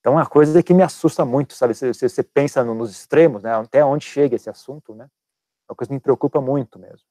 [0.00, 1.74] Então, é uma coisa que me assusta muito, sabe?
[1.74, 3.52] Se, você pensa nos extremos, né?
[3.54, 5.08] Até onde chega esse assunto, né?
[5.68, 7.06] É uma coisa que me preocupa muito mesmo.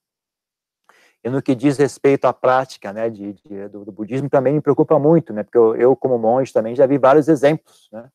[1.23, 4.61] E no que diz respeito à prática, né, de, de do, do, budismo também me
[4.61, 5.43] preocupa muito, né?
[5.43, 8.09] Porque eu, eu, como monge, também já vi vários exemplos, né?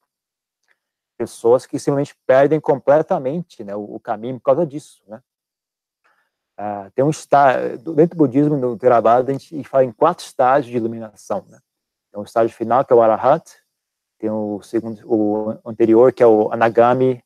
[1.18, 5.20] Pessoas que simplesmente perdem completamente, né, o, o caminho por causa disso, né?
[6.62, 10.70] Ah, tem um estágio, dentro do budismo, no Theravada, a gente fala em quatro estágios
[10.70, 11.58] de iluminação, né?
[12.12, 13.50] Tem o estágio final, que é o Arahat,
[14.18, 17.24] tem o segundo, o anterior, que é o Anagami,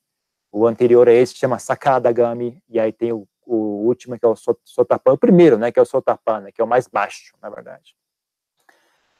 [0.52, 3.56] o anterior a esse chama Sakadagami, e aí tem o, o
[3.88, 6.68] último, que é o Sotapana, o primeiro, né, que é o Sotapana, que é o
[6.68, 7.96] mais baixo, na verdade.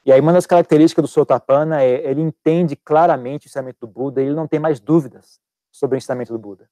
[0.05, 4.21] E aí uma das características do Sotapana é ele entende claramente o ensinamento do Buda,
[4.21, 6.69] e ele não tem mais dúvidas sobre o ensinamento do Buda.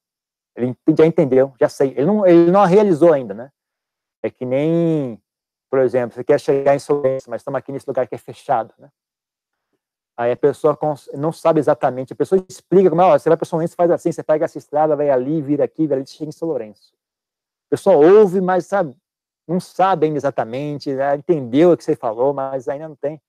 [0.56, 1.92] Ele já entendeu, já sei.
[1.92, 3.52] Ele não, ele não realizou ainda, né?
[4.22, 5.22] É que nem,
[5.70, 8.74] por exemplo, você quer chegar em Solense, mas estamos aqui nesse lugar que é fechado,
[8.78, 8.90] né?
[10.16, 10.78] Aí a pessoa
[11.16, 14.12] não sabe exatamente, a pessoa explica como é, você vai para São Lourenço, faz assim,
[14.12, 16.94] você pega essa estrada, vai ali, vira aqui, vira ali, chega em São Lourenço.
[17.68, 18.96] A pessoa ouve, mas sabe,
[19.48, 21.16] não sabe ainda exatamente, né?
[21.16, 23.20] entendeu o que você falou, mas ainda não tem.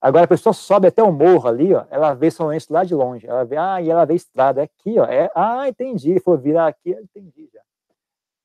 [0.00, 2.94] Agora a pessoa sobe até o morro ali, ó, ela vê São Lourenço lá de
[2.94, 6.38] longe, ela vê, ah, e ela vê estrada, é aqui, ó, é, ah, entendi, for
[6.38, 7.60] virar aqui, entendi já.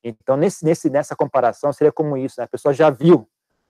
[0.03, 2.45] Então, nesse, nesse, nessa comparação, seria como isso, né?
[2.45, 3.29] a pessoa já viu,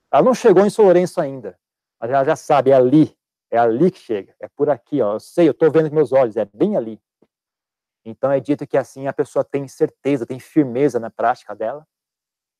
[0.09, 1.59] ela não chegou em São Lourenço ainda,
[1.99, 3.13] mas ela já sabe, é ali,
[3.51, 6.13] é ali que chega, é por aqui, ó, eu sei, eu estou vendo com meus
[6.13, 7.01] olhos, é bem ali.
[8.05, 11.85] Então, é dito que assim a pessoa tem certeza, tem firmeza na prática dela,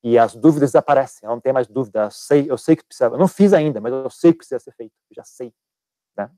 [0.04, 3.06] e as dúvidas desaparecem, ela não tem mais dúvida, eu sei, eu sei que precisa,
[3.06, 5.54] eu não fiz ainda, mas eu sei que precisa ser feito, eu já sei,
[6.18, 6.30] né?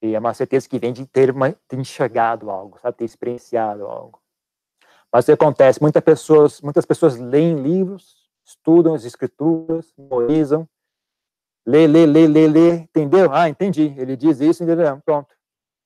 [0.00, 3.84] E é uma certeza que vem de ter, uma, ter enxergado algo, sabe, ter experienciado
[3.86, 4.22] algo.
[5.12, 10.68] Mas o que acontece, muitas pessoas, muitas pessoas leem livros, estudam as escrituras, memorizam,
[11.66, 13.32] lê, lê, lê, lê, lê, entendeu?
[13.32, 15.00] Ah, entendi, ele diz isso, entendeu?
[15.04, 15.34] Pronto.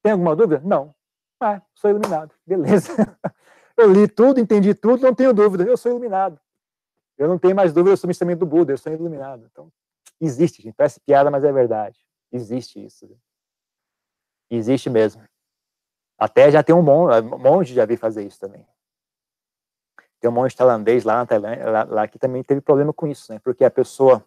[0.03, 0.61] Tem alguma dúvida?
[0.65, 0.95] Não.
[1.41, 2.93] Ah, sou iluminado, beleza.
[3.81, 5.65] Eu li tudo, entendi tudo, não tenho dúvida.
[5.65, 6.39] Eu sou iluminado.
[7.17, 9.49] Eu não tenho mais dúvida sobre o ensinamento do Buda, eu sou iluminado.
[9.51, 9.73] Então,
[10.21, 10.75] existe, gente.
[10.75, 11.99] Parece piada, mas é verdade.
[12.31, 13.09] Existe isso.
[14.51, 15.23] Existe mesmo.
[16.19, 18.67] Até já tem um um monge já vi fazer isso também.
[20.21, 23.33] Tem um monge tailandês lá na Tailândia, lá, lá que também teve problema com isso,
[23.33, 23.39] né?
[23.39, 24.23] Porque a pessoa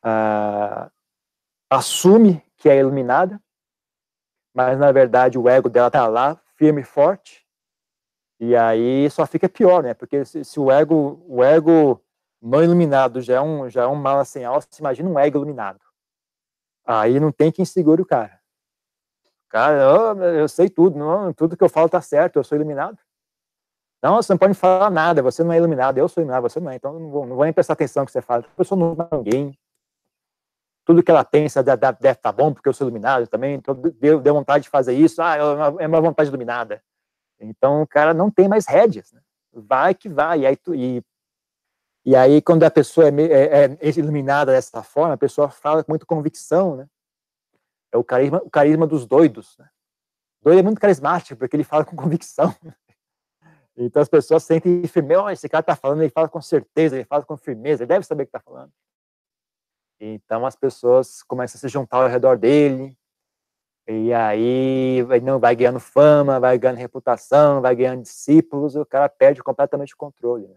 [0.00, 0.88] ah,
[1.68, 3.42] assume que é iluminada,
[4.54, 7.43] mas na verdade o ego dela tá lá, firme e forte,
[8.48, 9.94] e aí só fica pior, né?
[9.94, 12.02] Porque se, se, o ego, o ego
[12.40, 15.80] não iluminado já é um, já é um mal sem alça, imagina um ego iluminado.
[16.84, 18.38] Aí não tem quem segure o cara.
[19.48, 22.98] Cara, oh, eu sei tudo, não, tudo que eu falo tá certo, eu sou iluminado.
[24.02, 26.70] Não, você não pode falar nada, você não é iluminado, eu sou iluminado, você não
[26.70, 28.44] é, então não vou, não vou nem prestar atenção no que você fala.
[28.44, 29.58] A pessoa não é ninguém.
[30.84, 34.20] Tudo que ela pensa deve estar tá bom, porque eu sou iluminado também, então deu,
[34.20, 35.36] deu vontade de fazer isso, ah,
[35.78, 36.82] é uma vontade iluminada.
[37.40, 39.20] Então o cara não tem mais rédeas, né?
[39.54, 40.40] vai que vai.
[40.40, 41.02] E aí, tu, e,
[42.04, 45.92] e aí quando a pessoa é, é, é, iluminada dessa forma, a pessoa fala com
[45.92, 46.88] muita convicção, né?
[47.92, 49.56] É o carisma, o carisma dos doidos.
[49.58, 49.68] Né?
[50.40, 52.54] O doido é muito carismático, porque ele fala com convicção.
[53.76, 57.04] Então as pessoas sentem firmeza, oh, esse cara está falando, ele fala com certeza, ele
[57.04, 58.72] fala com firmeza, ele deve saber o que está falando.
[60.00, 62.96] Então as pessoas começam a se juntar ao redor dele,
[63.86, 69.08] e aí vai, não, vai ganhando fama, vai ganhando reputação, vai ganhando discípulos, o cara
[69.08, 70.48] perde completamente o controle.
[70.48, 70.54] Né?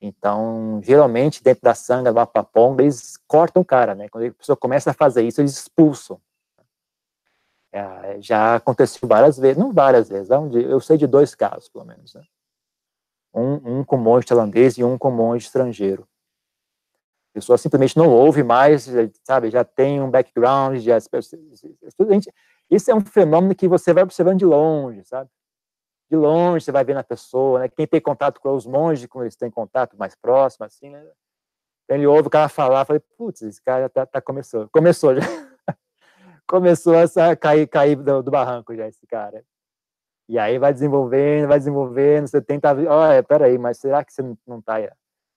[0.00, 4.08] Então, geralmente, dentro da sanga, do Apapong, eles cortam o cara, né?
[4.08, 6.20] Quando a pessoa começa a fazer isso, eles expulsam.
[7.72, 12.14] É, já aconteceu várias vezes, não várias vezes, eu sei de dois casos, pelo menos,
[12.14, 12.22] né?
[13.34, 16.08] Um, um com monge tailandês e um com monge estrangeiro
[17.36, 18.88] pessoa simplesmente não ouve mais,
[19.22, 20.98] sabe, já tem um background, já,
[22.08, 22.32] gente,
[22.70, 25.28] isso é um fenômeno que você vai observando de longe, sabe?
[26.10, 27.68] De longe você vai vendo a pessoa, né?
[27.68, 31.06] Quem tem contato com os monges, como eles têm contato mais próximo, assim, né?
[31.84, 35.14] Então, ele ouve o cara falar, falei, putz, esse cara já tá, tá começou, começou
[35.14, 35.20] já.
[36.48, 39.44] começou a cair, cair do, do, barranco já, esse cara.
[40.26, 44.58] E aí vai desenvolvendo, vai desenvolvendo, você tenta, olha, peraí, mas será que você não
[44.58, 44.80] está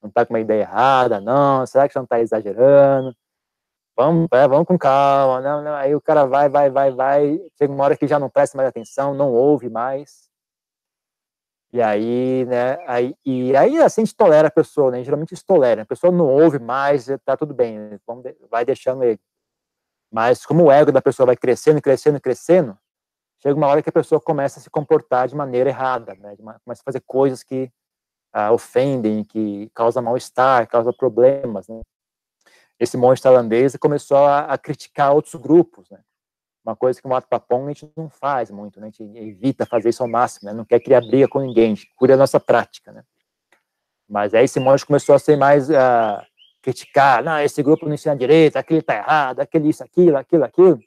[0.02, 1.66] não tá com uma ideia errada, não?
[1.66, 3.16] Será que você não está exagerando?
[3.98, 5.76] Vamos, é, vamos com calma, não, não.
[5.76, 8.70] Aí o cara vai, vai, vai, vai, chega uma hora que já não presta mais
[8.70, 10.30] atenção, não ouve mais.
[11.72, 15.46] E aí, né, aí, e aí assim a gente tolera a pessoa, né, geralmente gente
[15.46, 18.00] tolera, a pessoa não ouve mais, tá tudo bem, né,
[18.50, 19.20] vai deixando ele.
[20.12, 22.78] Mas como o ego da pessoa vai crescendo, crescendo, crescendo,
[23.40, 26.36] chega uma hora que a pessoa começa a se comportar de maneira errada, né?
[26.38, 27.72] começa a fazer coisas que
[28.32, 31.68] ah, ofendem, que causam mal-estar, causam problemas.
[31.68, 31.82] Né?
[32.80, 36.00] Esse monge tailandês começou a, a, criticar outros grupos, né?
[36.66, 38.88] uma coisa que o Mato Papong a gente não faz muito, né?
[38.88, 40.56] a gente evita fazer isso ao máximo, né?
[40.56, 42.92] não quer criar briga com ninguém, a gente cura a nossa prática.
[42.92, 43.04] Né?
[44.08, 45.70] Mas aí esse monge começou a ser mais...
[45.70, 46.30] Uh,
[46.62, 50.80] criticar, não, esse grupo não ensina direito, aquele tá errado, aquele isso, aquilo, aquilo, aquilo.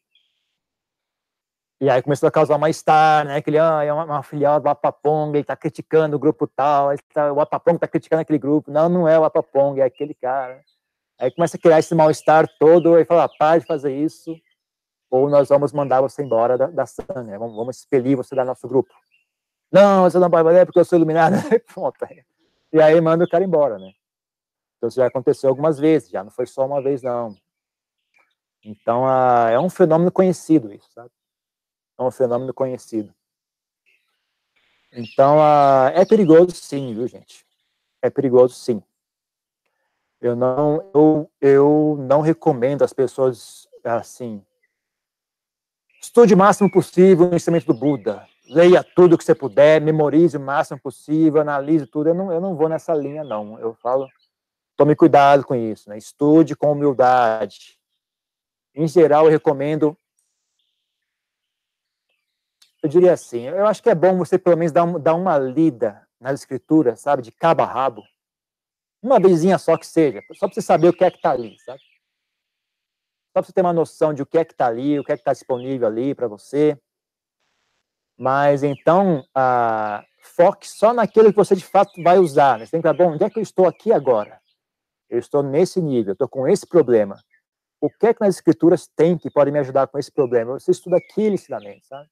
[1.83, 3.39] E aí começou a causar mal-estar, né?
[3.39, 7.33] Aquele, ah, é uma, uma filial do Apapong, ele tá criticando o grupo tal, tá,
[7.33, 8.71] o Apapong tá criticando aquele grupo.
[8.71, 10.63] Não, não é o Apapong, é aquele cara.
[11.19, 14.33] Aí começa a criar esse mal-estar todo e fala, ah, para de fazer isso,
[15.11, 17.37] ou nós vamos mandar você embora da, da SAN, né?
[17.37, 18.95] Vamos, vamos expelir você da nosso grupo.
[19.73, 21.35] Não, você não pode fazer porque eu sou iluminado.
[21.75, 21.99] Pronto.
[22.73, 23.91] E aí manda o cara embora, né?
[24.77, 27.35] Então, isso já aconteceu algumas vezes, já não foi só uma vez, não.
[28.65, 31.11] Então, ah, é um fenômeno conhecido isso, sabe?
[32.05, 33.13] É um fenômeno conhecido.
[34.93, 35.39] Então,
[35.95, 37.47] é perigoso sim, viu, gente?
[38.03, 38.83] É perigoso sim.
[40.21, 44.45] Eu não, eu, eu não recomendo as pessoas, assim,
[46.01, 50.41] estude o máximo possível o ensinamento do Buda, leia tudo que você puder, memorize o
[50.41, 52.11] máximo possível, analise tudo.
[52.11, 53.59] Eu não, eu não vou nessa linha, não.
[53.59, 54.09] Eu falo,
[54.77, 55.99] Tome cuidado com isso, né?
[55.99, 57.79] Estude com humildade.
[58.75, 59.97] Em geral, eu recomendo.
[62.83, 66.07] Eu diria assim, eu acho que é bom você pelo menos dar, dar uma lida
[66.21, 68.03] nas escrituras, sabe, de cabo a rabo.
[69.03, 71.59] Uma vezinha só que seja, só para você saber o que é que está ali,
[71.61, 71.81] sabe?
[71.81, 75.13] Só para você ter uma noção de o que é que está ali, o que
[75.13, 76.79] é que está disponível ali para você.
[78.17, 82.59] Mas então, ah, foque só naquilo que você de fato vai usar.
[82.59, 82.67] Né?
[82.67, 84.43] Você tem que falar, bom, onde é que eu estou aqui agora?
[85.13, 87.23] eu estou nesse nível, estou com esse problema.
[87.79, 90.59] O que é que nas escrituras tem que pode me ajudar com esse problema?
[90.59, 92.09] Você estuda aquele ensinamento, sabe?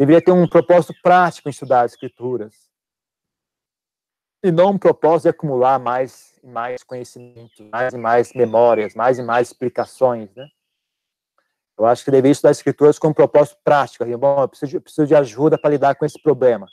[0.00, 2.54] Deveria ter um propósito prático em estudar as escrituras.
[4.42, 9.18] E não um propósito de acumular mais e mais conhecimento, mais e mais memórias, mais
[9.18, 10.48] e mais explicações, né?
[11.78, 14.02] Eu acho que deveria estudar as escrituras com um propósito prático.
[14.16, 16.66] Bom, eu preciso, eu preciso de ajuda para lidar com esse problema.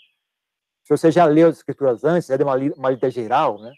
[0.85, 3.73] Se você já leu as escrituras antes, já deu uma, uma lida geral, né?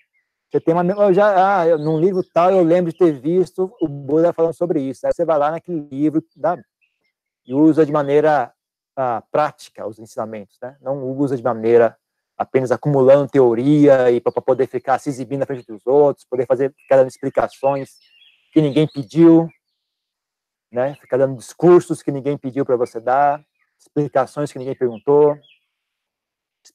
[0.52, 0.86] Você tem uma.
[0.86, 4.80] Eu já, ah, num livro tal, eu lembro de ter visto o Buda falando sobre
[4.80, 5.08] isso.
[5.08, 6.56] Aí você vai lá naquele livro dá,
[7.48, 8.54] e usa de maneira
[9.00, 10.78] ah, prática os ensinamentos, né?
[10.82, 11.98] Não usa de maneira
[12.38, 16.74] apenas acumulando teoria e para poder ficar se exibindo na frente dos outros, poder fazer
[16.74, 17.98] ficar dando explicações
[18.52, 19.48] que ninguém pediu,
[20.72, 20.96] né?
[20.96, 23.44] Ficar dando discursos que ninguém pediu para você dar,
[23.80, 25.38] explicações que ninguém perguntou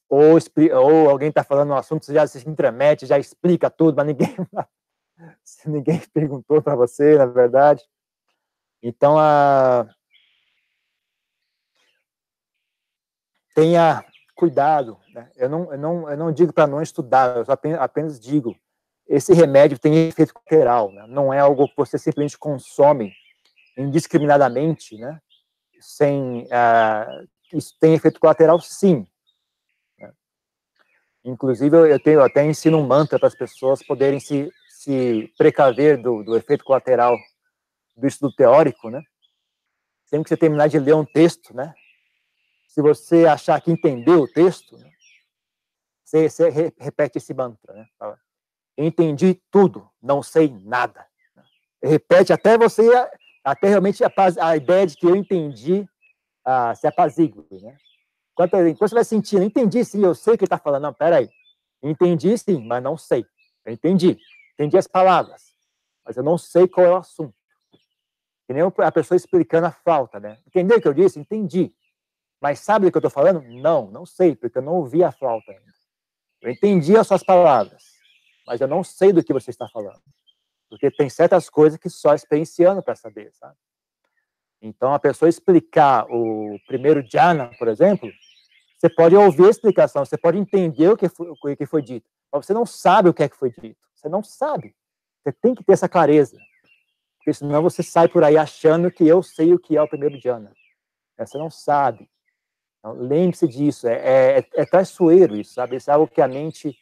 [0.09, 0.39] ou,
[0.75, 4.35] ou alguém está falando um assunto, você já se intromete, já explica tudo, mas ninguém,
[5.67, 7.83] ninguém perguntou para você, na verdade.
[8.83, 9.87] Então, a,
[13.55, 14.99] tenha cuidado.
[15.15, 15.31] Né?
[15.37, 18.57] Eu, não, eu, não, eu não digo para não estudar, eu apenas, apenas, digo,
[19.07, 21.07] esse remédio tem efeito colateral, né?
[21.09, 23.13] não é algo que você simplesmente consome
[23.77, 25.21] indiscriminadamente, né?
[25.81, 29.07] sem, uh, isso tem efeito colateral, sim,
[31.25, 35.97] Inclusive, eu, tenho, eu até ensino um mantra para as pessoas poderem se, se precaver
[35.97, 37.17] do, do efeito colateral
[37.97, 39.01] do estudo teórico, né?
[40.05, 41.73] Sempre que você terminar de ler um texto, né?
[42.75, 44.91] Se você achar que entendeu o texto, né?
[46.05, 47.87] você, você repete esse mantra, né?
[47.97, 48.19] Fala,
[48.77, 51.07] entendi tudo, não sei nada.
[51.81, 52.83] Repete até você,
[53.45, 54.11] até realmente a,
[54.41, 55.89] a ideia de que eu entendi
[56.75, 57.77] se apazigue, né?
[58.33, 60.83] Enquanto, enquanto você vai sentindo, entendi sim, eu sei o que ele está falando.
[60.83, 61.31] Não, peraí.
[61.81, 63.25] Entendi sim, mas não sei.
[63.65, 64.19] Eu entendi.
[64.55, 65.55] Entendi as palavras,
[66.05, 67.37] mas eu não sei qual é o assunto.
[68.49, 70.39] Que nem a pessoa explicando a flauta, né?
[70.45, 71.21] Entendeu o que eu disse?
[71.21, 71.73] Entendi.
[72.45, 73.41] Mas sabe do que eu estou falando?
[73.41, 75.73] Não, não sei, porque eu não ouvi a flauta ainda.
[76.43, 77.83] Eu entendi as suas palavras,
[78.47, 80.03] mas eu não sei do que você está falando.
[80.69, 83.57] Porque tem certas coisas que só experienciando para saber, sabe?
[84.61, 88.13] Então, a pessoa explicar o primeiro jhana, por exemplo,
[88.77, 92.07] você pode ouvir a explicação, você pode entender o que foi, o que foi dito,
[92.31, 93.81] mas você não sabe o que é que foi dito.
[93.95, 94.77] Você não sabe.
[95.23, 96.37] Você tem que ter essa clareza.
[97.17, 100.21] Porque senão você sai por aí achando que eu sei o que é o primeiro
[100.21, 100.53] jhana.
[101.17, 102.07] Você não sabe.
[102.85, 105.77] Então, lembre-se disso, é, é, é traiçoeiro isso, sabe?
[105.77, 106.77] Isso é algo que a mente,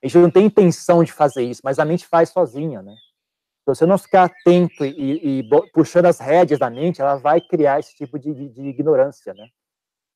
[0.00, 2.94] a gente não tem intenção de fazer isso, mas a mente faz sozinha, né?
[2.94, 7.80] Se você não ficar atento e, e, puxando as rédeas da mente, ela vai criar
[7.80, 9.48] esse tipo de, de, de ignorância, né?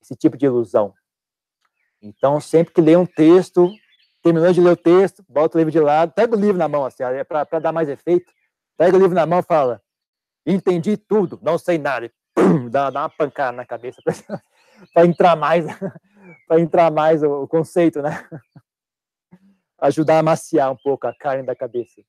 [0.01, 0.95] Esse tipo de ilusão.
[2.01, 3.73] Então, sempre que lê um texto,
[4.23, 6.87] terminou de ler o texto, bota o livro de lado, pega o livro na mão,
[6.87, 8.33] assim, é para dar mais efeito.
[8.79, 9.83] Pega o livro na mão e fala:
[10.47, 12.09] Entendi tudo, não sei nada.
[12.33, 14.01] Pum, dá, dá uma pancada na cabeça
[14.93, 15.65] para entrar mais,
[16.49, 18.29] para entrar mais o, conceito, né?
[19.79, 22.01] Ajudar a maciar um pouco a carne da cabeça.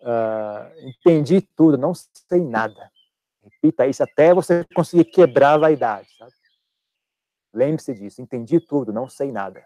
[0.00, 2.90] Uh, entendi tudo, não sei nada.
[3.42, 6.08] Repita isso até você conseguir quebrar a vaidade?
[7.52, 9.64] Lembre-se disso, entendi tudo, não sei nada.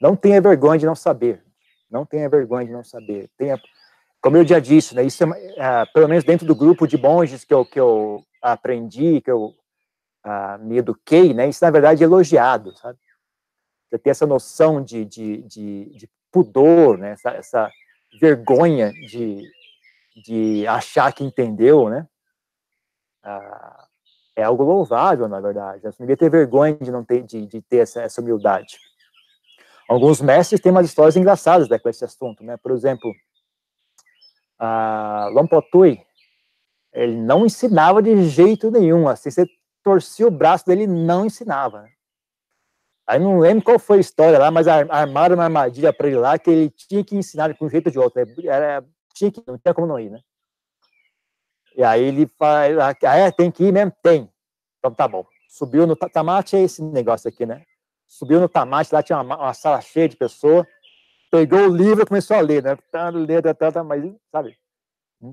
[0.00, 1.42] Não tenha vergonha de não saber.
[1.90, 3.30] Não tenha vergonha de não saber.
[3.36, 3.60] Tenha,
[4.20, 7.44] como eu já disse, né, isso é, é, pelo menos dentro do grupo de monges
[7.44, 9.54] que eu, que eu aprendi, que eu
[10.60, 12.98] me eduquei, né, isso na verdade é elogiado, sabe?
[13.88, 17.70] Você ter essa noção de, de, de, de pudor, né, essa, essa
[18.20, 19.42] vergonha de,
[20.24, 22.06] de achar que entendeu, né?
[23.24, 23.82] Uh,
[24.34, 25.82] é algo louvável, na verdade.
[25.82, 28.78] Você não devia ter vergonha de não ter, de, de ter essa, essa humildade.
[29.88, 32.56] Alguns mestres têm umas histórias engraçadas né, com esse assunto, né?
[32.56, 33.12] Por exemplo,
[34.58, 36.00] a Lompotui,
[36.92, 39.08] ele não ensinava de jeito nenhum.
[39.08, 39.46] Assim, você
[39.82, 41.82] torcia o braço dele, não ensinava.
[41.82, 41.90] Né?
[43.06, 46.38] Aí não lembro qual foi a história lá, mas armaram uma armadilha para ele lá
[46.38, 48.24] que ele tinha que ensinar de um jeito ou de outro.
[48.24, 48.34] Né?
[48.44, 50.20] Era, tinha que, não tinha como não ir, né?
[51.74, 53.92] E aí ele fala, ah, é, tem que ir mesmo?
[54.02, 54.30] Tem.
[54.78, 55.26] Então tá bom.
[55.48, 57.64] Subiu no Tamate, é esse negócio aqui, né?
[58.06, 60.66] Subiu no Tamate, lá tinha uma, uma sala cheia de pessoas,
[61.30, 62.76] pegou o livro e começou a ler, né?
[63.12, 64.58] Ler, tá, mas, sabe,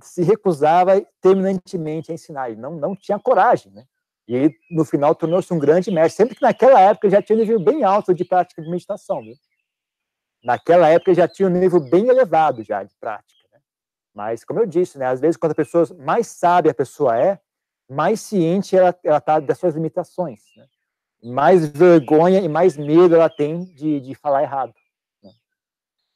[0.04, 3.86] se recusava terminantemente a ensinar, ele não, não tinha coragem, né?
[4.30, 7.60] E no final, tornou-se um grande mestre, sempre que naquela época já tinha um nível
[7.60, 9.34] bem alto de prática de meditação, viu?
[10.44, 13.40] Naquela época já tinha um nível bem elevado já de prática.
[14.14, 17.40] Mas, como eu disse, né, às vezes, quando a pessoa mais sábia a pessoa é,
[17.90, 20.42] mais ciente ela está das suas limitações.
[20.56, 20.68] Né?
[21.24, 24.76] Mais vergonha e mais medo ela tem de, de falar errado.
[25.24, 25.32] Né?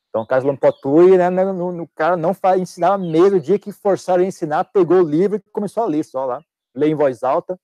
[0.10, 4.24] Então, o caso Lampotui, né, no, no, cara não ensinava mesmo, o dia que forçaram
[4.24, 6.44] a ensinar, pegou o livro e começou a ler só lá,
[6.76, 7.60] ler em voz alta,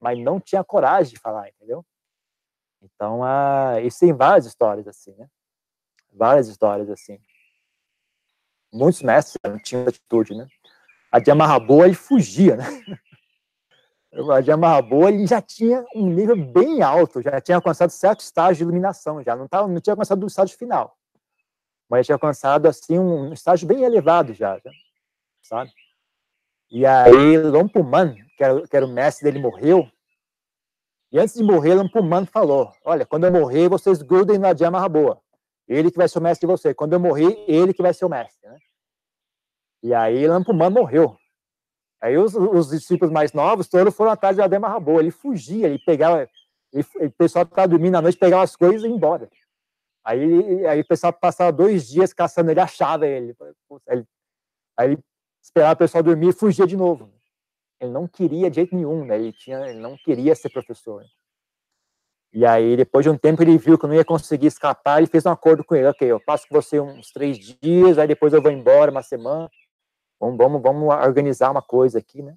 [0.00, 1.84] mas não tinha coragem de falar, entendeu?
[2.82, 5.28] Então, ah, isso tem várias histórias assim, né?
[6.12, 7.18] Várias histórias assim
[8.76, 10.46] muitos mestres não tinham atitude, né?
[11.10, 12.64] A de Amarraboa, ele fugia, né?
[14.32, 18.56] A de Amarraboa, ele já tinha um nível bem alto, já tinha alcançado certo estágio
[18.56, 20.96] de iluminação, já não, tava, não tinha alcançado o estágio final,
[21.88, 24.70] mas tinha alcançado, assim, um estágio bem elevado já, já
[25.42, 25.70] sabe?
[26.70, 29.88] E aí, Lompuman, que era, que era o mestre dele, morreu,
[31.12, 35.20] e antes de morrer, Lampuman falou: Olha, quando eu morrer, vocês grudem na Dhyama Boa.
[35.68, 36.74] Ele que vai ser o mestre de você.
[36.74, 38.48] Quando eu morrer, ele que vai ser o mestre.
[38.48, 38.58] Né?
[39.82, 41.16] E aí Lampumã morreu.
[42.00, 45.00] Aí os, os, discípulos mais novos todos foram atrás de Adema Rabô.
[45.00, 46.28] Ele fugia, ele pegava.
[46.72, 49.28] Ele, o pessoal estava dormindo à noite, pegava as coisas e ia embora.
[50.04, 53.34] Aí, aí o pessoal passava dois dias caçando ele, achava ele.
[53.88, 54.04] aí
[54.80, 54.98] ele
[55.42, 57.15] esperava o pessoal dormir e fugia de novo.
[57.80, 59.16] Ele não queria de jeito nenhum, né?
[59.16, 61.04] ele, tinha, ele não queria ser professor.
[62.32, 65.06] E aí, depois de um tempo, ele viu que eu não ia conseguir escapar, ele
[65.06, 65.86] fez um acordo com ele.
[65.86, 69.50] Ok, eu passo com você uns três dias, aí depois eu vou embora uma semana.
[70.20, 72.36] Vamos, vamos, vamos organizar uma coisa aqui, né?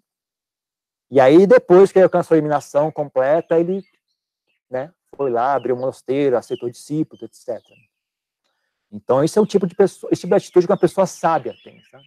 [1.12, 3.84] E aí, depois que ele alcançou a eliminação completa, ele
[4.70, 7.60] né, foi lá, abriu um mosteiro, aceitou discípulos, etc.
[8.92, 11.56] Então, esse é o tipo de pessoa, esse tipo de atitude que uma pessoa sábia
[11.64, 12.06] tem, sabe?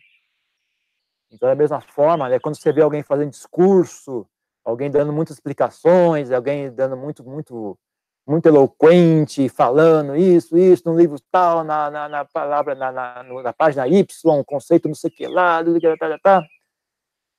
[1.33, 4.27] Então, da mesma forma, né, quando você vê alguém fazendo discurso,
[4.63, 7.79] alguém dando muitas explicações, alguém dando muito, muito,
[8.27, 13.53] muito eloquente, falando isso, isso, no livro tal, na, na, na palavra, na, na, na,
[13.53, 14.05] página Y,
[14.45, 16.43] conceito não sei o que lá, tá, tá, tá.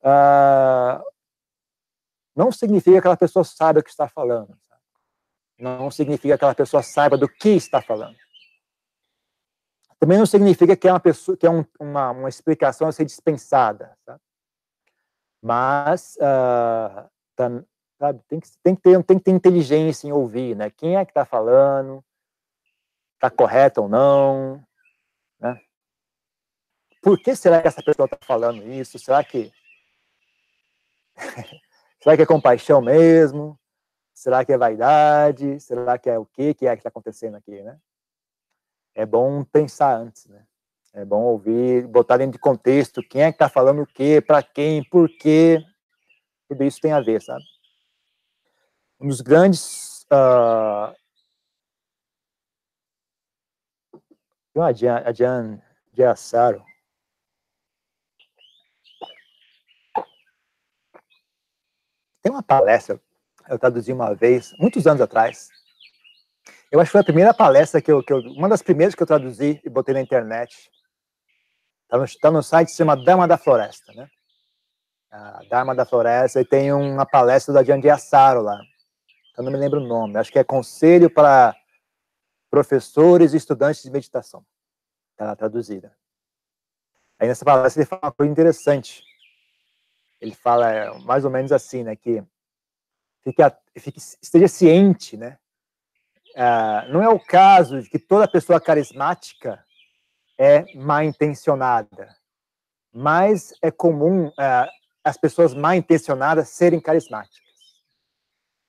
[0.05, 1.03] Uh,
[2.35, 4.57] não significa que aquela pessoa saiba o que está falando.
[5.59, 8.17] Não significa que aquela pessoa saiba do que está falando.
[10.03, 13.05] Também não significa que é uma pessoa que é um, uma, uma explicação a ser
[13.05, 13.97] dispensada.
[14.05, 14.19] Sabe?
[15.41, 17.63] Mas uh, tá,
[17.97, 20.69] sabe, tem, que, tem, que ter, tem que ter inteligência em ouvir, né?
[20.71, 22.03] Quem é que está falando?
[23.13, 24.61] Está correto ou não?
[25.39, 25.57] Né?
[27.01, 28.99] Por que será que essa pessoa está falando isso?
[28.99, 29.53] Será que
[32.03, 33.57] será que é compaixão mesmo?
[34.13, 35.61] Será que é vaidade?
[35.61, 37.79] Será que é o que que é que está acontecendo aqui, né?
[38.95, 40.45] É bom pensar antes, né?
[40.93, 44.43] É bom ouvir, botar dentro de contexto quem é que está falando o quê, para
[44.43, 45.59] quem, por quê.
[46.47, 47.43] Tudo isso tem a ver, sabe?
[48.99, 50.93] Um dos grandes uh,
[54.61, 55.11] a Jan, a
[62.21, 63.01] tem uma palestra,
[63.49, 65.49] eu traduzi uma vez, muitos anos atrás,
[66.73, 69.03] eu acho que foi a primeira palestra que eu, que eu uma das primeiras que
[69.03, 70.71] eu traduzi e botei na internet,
[71.83, 74.09] está no, tá no site, se chama Dama da Floresta, né?
[75.11, 78.59] A Dama da Floresta, e tem uma palestra da Jan Giassaro lá,
[79.37, 81.55] eu não me lembro o nome, acho que é Conselho para
[82.49, 84.43] Professores e Estudantes de Meditação.
[85.11, 85.95] Está traduzida.
[87.19, 89.03] Aí nessa palestra ele fala uma coisa interessante.
[90.19, 92.23] Ele fala é, mais ou menos assim, né, que
[93.23, 93.43] fique,
[93.77, 95.37] fique, esteja ciente, né,
[96.35, 99.63] uh, não é o caso de que toda pessoa carismática
[100.37, 102.15] é mal intencionada,
[102.91, 104.69] mas é comum uh,
[105.03, 107.41] as pessoas mal intencionadas serem carismáticas.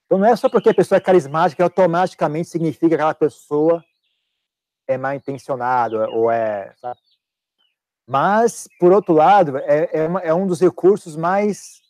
[0.07, 3.85] Então não é só porque a pessoa é carismática automaticamente significa que aquela pessoa
[4.87, 6.73] é mal intencionada ou é.
[6.81, 6.99] Sabe?
[8.07, 11.81] Mas, por outro lado, é, é, uma, é um dos recursos mais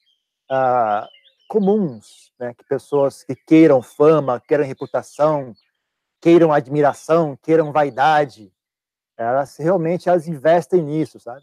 [0.50, 1.06] uh,
[1.48, 2.54] comuns, né?
[2.54, 5.54] que pessoas que queiram fama, queiram reputação,
[6.24, 8.50] queiram admiração, queiram vaidade,
[9.14, 11.42] elas realmente elas investem nisso, sabe?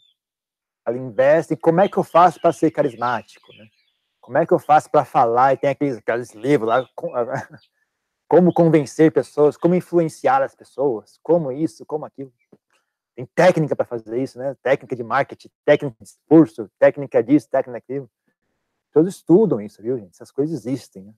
[0.84, 1.56] Elas investem.
[1.56, 3.54] Como é que eu faço para ser carismático?
[3.54, 3.68] Né?
[4.20, 5.54] Como é que eu faço para falar?
[5.54, 6.90] E tem aqueles, aqueles livros lá,
[8.28, 12.34] como convencer pessoas, como influenciar as pessoas, como isso, como aquilo.
[13.16, 14.58] Tem técnica para fazer isso, né?
[14.64, 18.10] Técnica de marketing, técnica de discurso, técnica disso, técnica daquilo.
[18.92, 20.16] Todos estudam isso, viu, gente?
[20.16, 21.14] Essas coisas existem, né?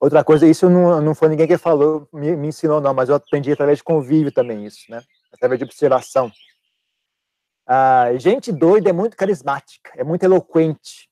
[0.00, 3.14] Outra coisa, isso não, não foi ninguém que falou, me, me ensinou, não, mas eu
[3.14, 5.02] aprendi através de convívio também isso, né?
[5.30, 6.32] Através de observação.
[7.66, 11.10] A gente doida é muito carismática, é muito eloquente,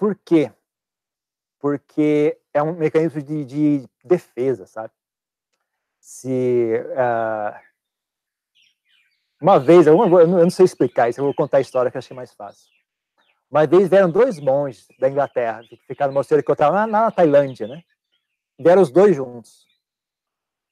[0.00, 0.50] por quê?
[1.58, 4.94] Porque é um mecanismo de, de defesa, sabe?
[6.00, 7.60] Se uh,
[9.38, 11.98] uma vez, eu não, eu não sei explicar isso, eu vou contar a história que
[11.98, 12.66] eu achei mais fácil.
[13.50, 17.10] Uma vez vieram dois monges da Inglaterra, que ficaram no mosteiro que eu estava na
[17.10, 17.82] Tailândia, né?
[18.58, 19.66] Vieram os dois juntos.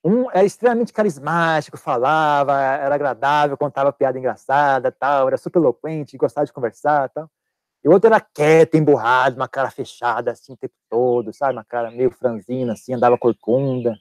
[0.05, 6.47] Um era extremamente carismático, falava, era agradável, contava piada engraçada, tal, era super eloquente, gostava
[6.47, 7.29] de conversar, tal.
[7.85, 11.55] E o outro era quieto, emburrado, uma cara fechada, assim, o tempo todo, sabe?
[11.55, 13.97] Uma cara meio franzina, assim, andava corcunda.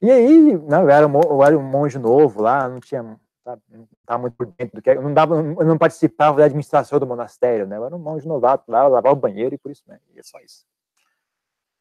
[0.00, 3.88] E aí, não, eu era, eu era um monge novo lá, não tinha, sabe, não
[4.00, 7.06] estava muito por dentro do que, eu não, dava, eu não participava da administração do
[7.06, 7.76] monastério, né?
[7.76, 9.98] Eu era um monge novato lá, lavava o banheiro e por isso, né?
[10.14, 10.64] E é só isso.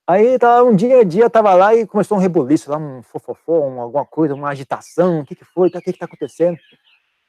[0.08, 3.60] Aí, tava, um dia, dia, eu tava lá e começou um rebuliço lá, um fofofó,
[3.68, 6.58] um, alguma coisa, uma agitação, o que que foi, o que que tá acontecendo?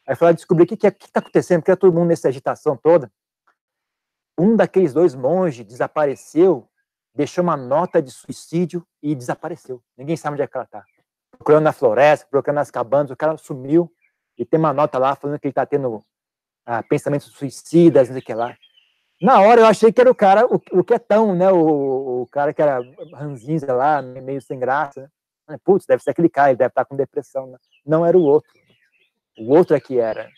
[0.08, 2.08] Aí foi lá descobrir o que, que, é, que está acontecendo, porque é todo mundo
[2.08, 3.12] nessa agitação toda.
[4.38, 6.66] Um daqueles dois monges desapareceu,
[7.14, 9.80] deixou uma nota de suicídio e desapareceu.
[9.96, 10.82] Ninguém sabe onde é que ela está.
[11.30, 13.92] Procurando na floresta, procurando nas cabanas, o cara sumiu
[14.38, 16.04] e tem uma nota lá falando que ele está tendo
[16.66, 18.56] ah, pensamentos suicidas, não sei o que lá.
[19.20, 21.50] Na hora eu achei que era o cara, o, o quietão, né?
[21.50, 22.80] O, o cara que era
[23.14, 25.08] ranzinza lá, meio sem graça.
[25.48, 25.56] Né?
[25.64, 27.46] Putz, deve ser aquele cara, ele deve estar tá com depressão.
[27.46, 27.58] Né?
[27.86, 28.50] Não era o outro.
[29.38, 30.28] O outro é que era.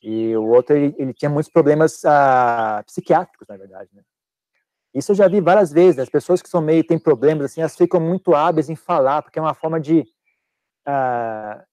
[0.00, 4.02] E o outro, ele, ele tinha muitos problemas ah, psiquiátricos, na verdade, né?
[4.94, 5.98] Isso eu já vi várias vezes.
[5.98, 9.38] As pessoas que são meio, têm problemas, assim, elas ficam muito hábeis em falar, porque
[9.38, 10.04] é uma forma de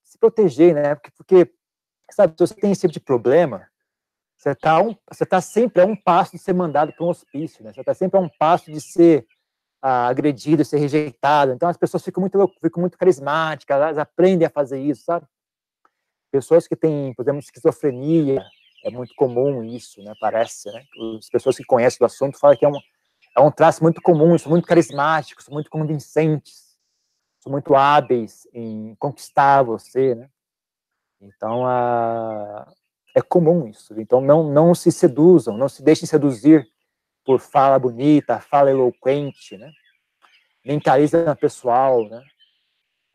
[0.02, 0.94] se proteger, né?
[0.94, 1.52] Porque, porque,
[2.10, 3.66] sabe, se você tem esse tipo de problema,
[4.36, 4.94] você está um,
[5.28, 7.72] tá sempre a um passo de ser mandado para um hospício, né?
[7.72, 9.26] Você está sempre a um passo de ser
[9.82, 11.52] ah, agredido, ser rejeitado.
[11.52, 15.26] Então as pessoas ficam muito, ficam muito carismáticas, elas aprendem a fazer isso, sabe?
[16.30, 18.44] Pessoas que têm, por exemplo, esquizofrenia,
[18.84, 20.12] é muito comum isso, né?
[20.20, 20.84] Parece, né?
[21.18, 22.78] As pessoas que conhecem do assunto falam que é um,
[23.36, 26.65] é um traço muito comum, são muito carismáticos, são muito convincentes,
[27.46, 30.28] são muito hábeis em conquistar você, né?
[31.20, 31.64] Então,
[33.14, 33.98] é comum isso.
[34.00, 36.68] Então, não, não se seduzam, não se deixem seduzir
[37.24, 39.70] por fala bonita, fala eloquente, né?
[40.64, 42.20] Nem carisma pessoal, né?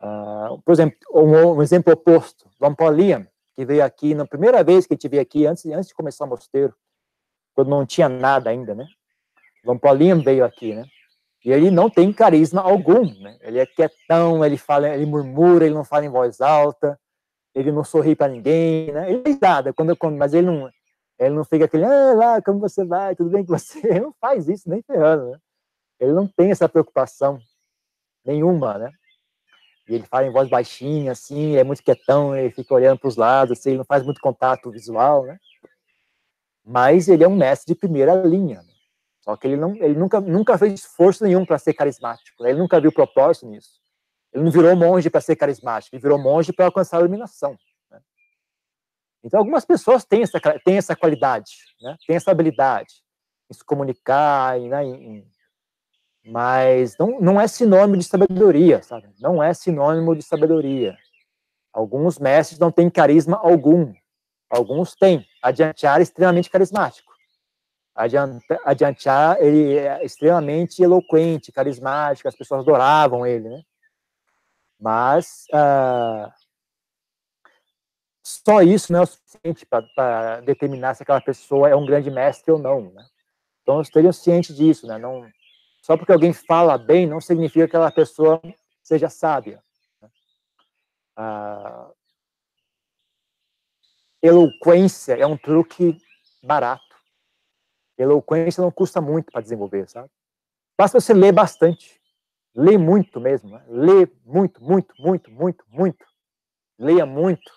[0.00, 4.86] Uh, por exemplo, um, um, exemplo oposto, Van Paulian, que veio aqui, na primeira vez
[4.86, 6.74] que a gente veio aqui, antes, antes de começar o mosteiro,
[7.54, 8.86] quando não tinha nada ainda, né?
[9.80, 10.86] Paulian veio aqui, né?
[11.44, 13.36] E ele não tem carisma algum, né?
[13.40, 16.98] Ele é quietão, ele fala, ele murmura, ele não fala em voz alta,
[17.54, 19.10] ele não sorri para ninguém, né?
[19.10, 20.70] Ele é nada, quando, quando, mas ele não,
[21.18, 23.78] ele não fica aquele, ah, lá, como você vai, tudo bem com você?
[23.86, 25.38] Ele não faz isso nem ferrando, né?
[26.00, 27.38] Ele não tem essa preocupação
[28.24, 28.90] nenhuma, né?
[29.88, 33.16] E ele fala em voz baixinha, assim, é muito quietão, ele fica olhando para os
[33.16, 35.38] lados, assim, ele não faz muito contato visual, né?
[36.64, 38.62] Mas ele é um mestre de primeira linha.
[38.62, 38.71] Né?
[39.22, 42.42] Só que ele, não, ele nunca, nunca fez esforço nenhum para ser carismático.
[42.42, 42.50] Né?
[42.50, 43.80] Ele nunca viu propósito nisso.
[44.32, 47.56] Ele não virou monge para ser carismático, ele virou monge para alcançar a iluminação.
[47.90, 48.00] Né?
[49.22, 51.96] Então, algumas pessoas têm essa, têm essa qualidade, né?
[52.06, 53.02] têm essa habilidade
[53.50, 54.84] em se comunicar, né?
[54.84, 55.26] em,
[56.24, 59.08] mas não, não é sinônimo de sabedoria, sabe?
[59.20, 60.96] Não é sinônimo de sabedoria.
[61.72, 63.92] Alguns mestres não têm carisma algum.
[64.48, 65.26] Alguns têm.
[65.42, 67.11] Adiantar é extremamente carismático.
[67.94, 73.62] Adiantar, ele é extremamente eloquente, carismático, as pessoas adoravam ele, né?
[74.80, 76.32] Mas uh,
[78.22, 82.50] só isso não é o suficiente para determinar se aquela pessoa é um grande mestre
[82.50, 83.04] ou não, né?
[83.62, 84.98] Então, estejam cientes disso, né?
[84.98, 85.28] Não,
[85.82, 88.40] só porque alguém fala bem, não significa que aquela pessoa
[88.82, 89.62] seja sábia.
[90.00, 90.08] Né?
[91.16, 91.90] Ah,
[94.22, 95.98] eloquência é um truque
[96.42, 96.91] barato.
[97.98, 100.08] Eloquência não custa muito para desenvolver, sabe?
[100.76, 102.00] Basta você ler bastante.
[102.54, 103.50] Ler muito mesmo.
[103.50, 103.64] Né?
[103.68, 106.04] Lê muito, muito, muito, muito, muito.
[106.78, 107.50] Leia muito.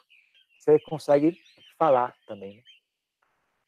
[0.59, 1.37] Você consegue
[1.77, 2.57] falar também.
[2.57, 2.63] Né?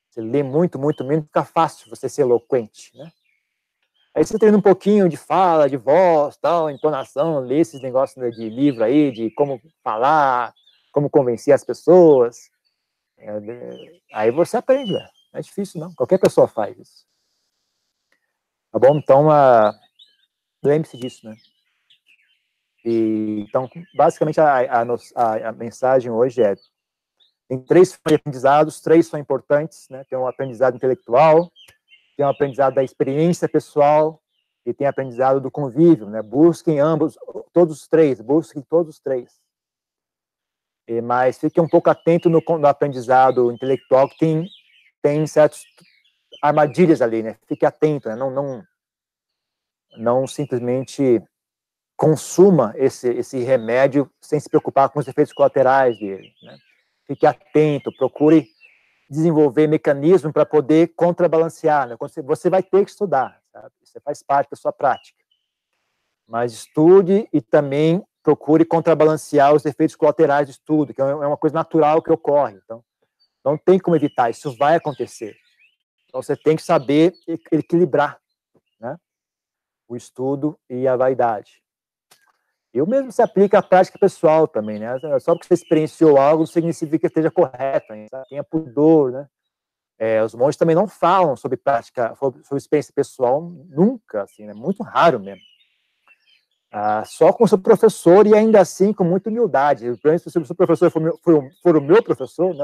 [0.09, 3.11] Você lê muito, muito, muito, fica fácil você ser eloquente, né?
[4.15, 8.49] Aí você treina um pouquinho de fala, de voz, tal, entonação, lê esses negócios de
[8.49, 10.55] livro aí, de como falar,
[10.91, 12.49] como convencer as pessoas.
[13.19, 13.31] É,
[14.11, 15.07] aí você aprende, né?
[15.31, 15.93] Não é difícil, não.
[15.93, 17.05] Qualquer pessoa faz isso.
[18.71, 18.97] Tá bom?
[18.97, 19.73] Então, uh,
[20.63, 21.35] lembre-se disso, né?
[22.85, 24.83] E, então, basicamente, a, a,
[25.15, 26.55] a, a mensagem hoje é
[27.47, 30.03] tem três aprendizados, três são importantes, né?
[30.09, 31.49] Tem um aprendizado intelectual,
[32.17, 34.21] tem o aprendizado da experiência pessoal
[34.65, 36.21] e tem aprendizado do convívio, né?
[36.21, 37.17] Busquem ambos,
[37.53, 39.39] todos os três, busquem todos os três.
[40.87, 44.45] E, mas fiquem um pouco atento no, no, aprendizado intelectual, que tem,
[45.01, 45.63] tem certas
[46.41, 47.37] armadilhas ali, né?
[47.47, 48.15] Fique atento, né?
[48.15, 48.63] Não, não,
[49.97, 51.21] não simplesmente
[51.95, 56.57] consuma esse, esse remédio sem se preocupar com os efeitos colaterais dele, né?
[57.05, 58.47] Fique atento, procure
[59.09, 61.87] desenvolver mecanismo para poder contrabalancear.
[61.87, 61.95] Né?
[62.25, 63.71] Você vai ter que estudar, sabe?
[63.81, 65.17] Isso faz parte da sua prática.
[66.27, 71.37] Mas estude e também procure contrabalancear os efeitos colaterais do estudo, que é, é uma
[71.37, 72.59] coisa natural que ocorre.
[72.61, 72.83] Então,
[73.47, 75.37] não tem como evitar, isso vai acontecer.
[76.05, 77.13] Então, você tem que saber
[77.51, 78.19] equilibrar
[78.79, 78.97] né?
[79.87, 81.63] o estudo e a vaidade.
[82.73, 84.99] E o mesmo se aplica à prática pessoal também, né?
[85.19, 88.07] Só porque você experienciou algo não significa que esteja correto, hein?
[88.29, 89.27] tenha pudor, né?
[89.97, 94.53] É, os monges também não falam sobre prática, sobre, experiência pessoal nunca, assim, é né?
[94.53, 95.41] muito raro mesmo.
[96.79, 99.85] Ah, só com o seu professor e ainda assim com muita humildade.
[99.97, 102.63] Se o seu professor for, meu, for, for o meu professor, né,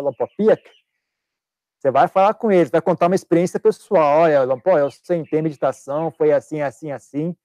[1.80, 4.20] você vai falar com ele, vai contar uma experiência pessoal.
[4.20, 7.36] Olha, Lampó, eu sentei meditação, foi assim, assim, assim.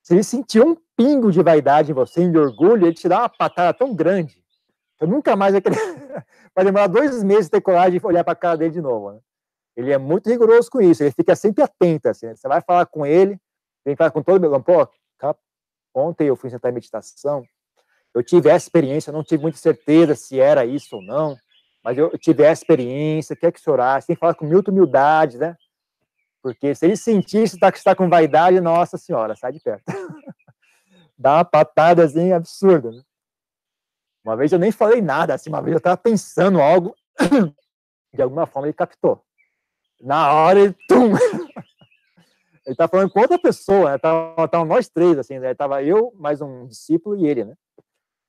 [0.00, 3.28] Se ele sentiu um pingo de vaidade em você, de orgulho, ele te dá uma
[3.28, 4.40] patada tão grande.
[5.00, 5.76] Eu nunca mais vai querer.
[6.54, 9.10] vai demorar dois meses ter coragem de olhar para a cara dele de novo.
[9.10, 9.18] Né?
[9.76, 12.08] Ele é muito rigoroso com isso, ele fica sempre atento.
[12.08, 13.36] Assim, você vai falar com ele,
[13.84, 14.62] vem falar com todo mundo.
[14.62, 14.88] Pô,
[15.94, 17.44] ontem eu fui sentar em meditação,
[18.14, 21.36] eu tive essa experiência, não tive muita certeza se era isso ou não,
[21.82, 24.06] mas eu tive essa experiência, quer que o senhor acha?
[24.06, 25.56] Tem que falar com muita humildade, né?
[26.42, 29.84] Porque se ele sentir que está com vaidade, nossa senhora, sai de perto.
[31.16, 32.90] Dá uma patada assim absurda.
[32.90, 33.02] Né?
[34.24, 36.94] Uma vez eu nem falei nada, assim, uma vez eu estava pensando algo,
[38.12, 39.24] de alguma forma ele captou.
[40.00, 41.12] Na hora ele, tum!
[42.64, 43.98] Ele estava falando com outra pessoa, né?
[43.98, 45.54] tava, tava nós três, assim, né?
[45.54, 47.54] Tava eu, mais um discípulo e ele, né?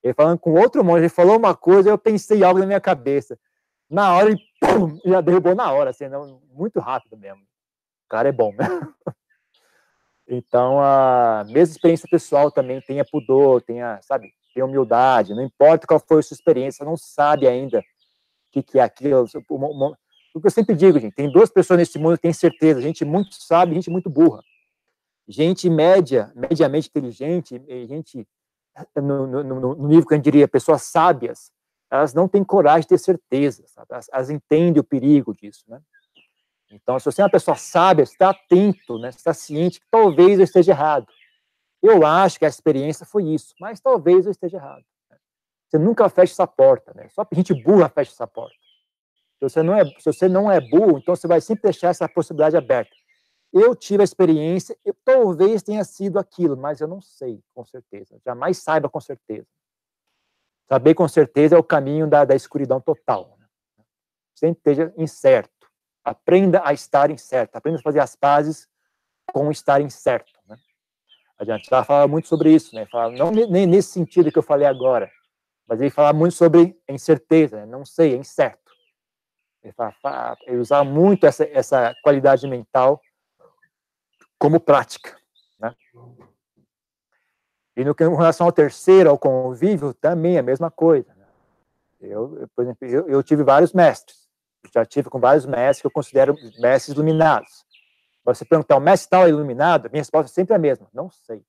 [0.04, 3.38] Ele falando com outro monge, ele falou uma coisa, eu pensei algo na minha cabeça.
[3.90, 7.42] Na hora ele, pum, já derrubou na hora, assim, não, muito rápido mesmo
[8.14, 8.66] cara é bom, né?
[10.26, 16.00] Então, a mesma experiência pessoal também tenha pudor, tenha, sabe, tenha humildade, não importa qual
[16.00, 17.84] foi a sua experiência, não sabe ainda o
[18.54, 19.28] que, que é aquilo.
[20.34, 23.06] O que eu sempre digo, gente, tem duas pessoas nesse mundo que têm certeza, gente
[23.06, 24.42] muito sábia gente muito burra.
[25.28, 28.28] Gente média, mediamente inteligente, gente
[28.96, 31.52] no, no, no, nível que gente diria, pessoas sábias,
[31.92, 33.88] elas não têm coragem de ter certeza, sabe?
[33.92, 35.80] Elas, elas entendem o perigo disso, né?
[36.72, 39.10] Então, se você é uma pessoa sábia, está atento, né?
[39.10, 41.06] está ciente que talvez eu esteja errado.
[41.84, 44.84] Eu acho que a experiência foi isso, mas talvez eu esteja errado.
[45.12, 45.18] Né?
[45.70, 47.08] Você nunca fecha essa porta, né?
[47.10, 48.56] Só gente burra fecha essa porta.
[49.44, 52.56] Você não é, se você não é burro, então você vai sempre deixar essa possibilidade
[52.56, 52.92] aberta.
[53.52, 58.20] Eu tive a experiência, eu, talvez tenha sido aquilo, mas eu não sei com certeza.
[58.26, 59.48] Jamais saiba com certeza.
[60.68, 63.38] Saber com certeza é o caminho da, da escuridão total.
[63.38, 63.46] Né?
[64.34, 65.52] Sempre esteja incerto.
[66.04, 68.68] Aprenda a estar incerto, aprenda a fazer as pazes
[69.32, 70.34] com estar incerto.
[70.48, 70.58] Né?
[71.38, 72.88] A gente já fala muito sobre isso, né?
[73.18, 75.12] Não nem nesse sentido que eu falei agora,
[75.68, 77.66] mas ele fala muito sobre incerteza, né?
[77.66, 78.63] não sei, é incerto.
[79.64, 83.02] Ele, fala, ele usa muito essa, essa qualidade mental
[84.38, 85.18] como prática.
[85.58, 85.74] Né?
[87.78, 91.14] E no que em relação ao terceiro, ao convívio, também é a mesma coisa.
[91.16, 91.26] Né?
[92.02, 94.28] Eu, por exemplo, eu, eu, tive vários mestres,
[94.74, 97.66] já tive com vários mestres que eu considero mestres iluminados.
[98.26, 99.90] Você perguntar, o mestre tal é iluminado?
[99.90, 101.44] Minha resposta é sempre a mesma, não sei.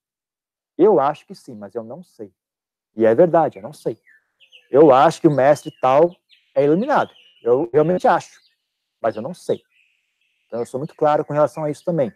[0.78, 2.32] Eu acho que sim, mas eu não sei.
[2.96, 3.98] E é verdade, eu não sei.
[4.70, 6.14] Eu acho que o mestre tal
[6.54, 7.12] é iluminado.
[7.44, 8.40] Eu realmente acho,
[9.02, 9.62] mas eu não sei.
[10.46, 12.10] Então eu sou muito claro com relação a isso também.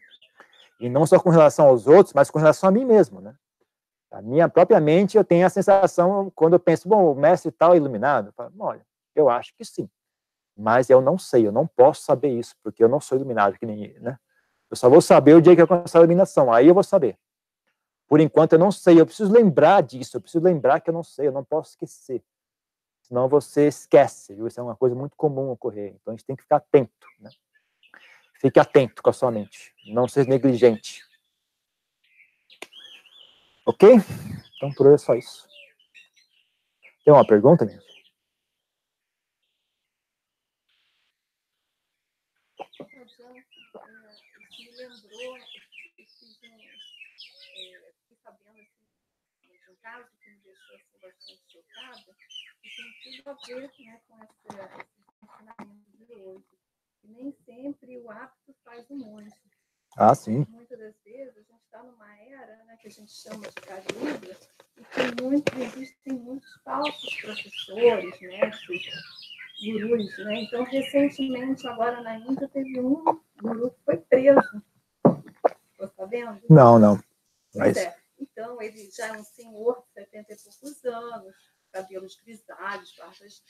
[0.80, 3.34] E não só com relação aos outros, mas com relação a mim mesmo, né?
[4.10, 7.74] A minha própria mente, eu tenho a sensação, quando eu penso, bom, o mestre tal
[7.74, 9.86] é iluminado, eu falo, olha, eu acho que sim,
[10.56, 13.66] mas eu não sei, eu não posso saber isso, porque eu não sou iluminado que
[13.66, 14.18] nem ele, né?
[14.70, 17.18] Eu só vou saber o dia que eu alcançar a iluminação, aí eu vou saber.
[18.06, 21.02] Por enquanto eu não sei, eu preciso lembrar disso, eu preciso lembrar que eu não
[21.02, 22.24] sei, eu não posso esquecer.
[23.08, 25.94] Senão você esquece, isso é uma coisa muito comum ocorrer.
[25.94, 27.30] Então a gente tem que ficar atento, né?
[28.38, 31.02] Fique atento com a sua mente, não seja negligente.
[33.64, 33.88] Ok?
[34.56, 35.48] Então, por hoje é só isso.
[37.02, 37.88] Tem uma pergunta, gente?
[49.88, 52.27] caso que assim, bastante chocada, e
[52.78, 54.34] tem tudo a ver né, com essa,
[54.80, 56.44] esse ensinamento de hoje.
[57.02, 59.48] E nem sempre o hábito faz o monstro.
[59.96, 60.46] Ah, sim.
[60.48, 64.36] Muitas das vezes a gente está numa era né, que a gente chama de carisma
[64.76, 68.86] e que muito, existem muitos falsos professores, mestres,
[69.60, 70.18] gurus.
[70.18, 70.42] Né?
[70.42, 74.62] Então, recentemente, agora na Índia, teve um guru que foi preso.
[75.72, 76.40] Estou sabendo?
[76.48, 77.02] Não, não.
[77.54, 77.76] Mas...
[77.76, 77.98] É.
[78.20, 81.36] Então, ele já é um senhor de 70 e poucos anos,
[81.72, 83.42] cabelos grisalhos, barbas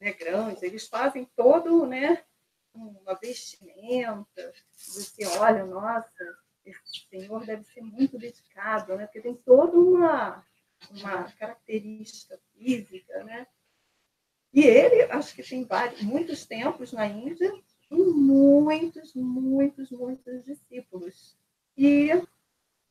[0.00, 0.62] né, grandes.
[0.62, 2.24] Eles fazem todo, né?
[2.74, 9.06] uma vestimenta, você olha, nossa, esse senhor deve ser muito dedicado, né?
[9.06, 10.44] Porque tem toda uma,
[10.90, 13.46] uma característica física, né?
[14.52, 17.52] E ele, acho que tem vários, muitos tempos na Índia
[17.90, 21.36] e muitos, muitos, muitos discípulos.
[21.76, 22.10] E,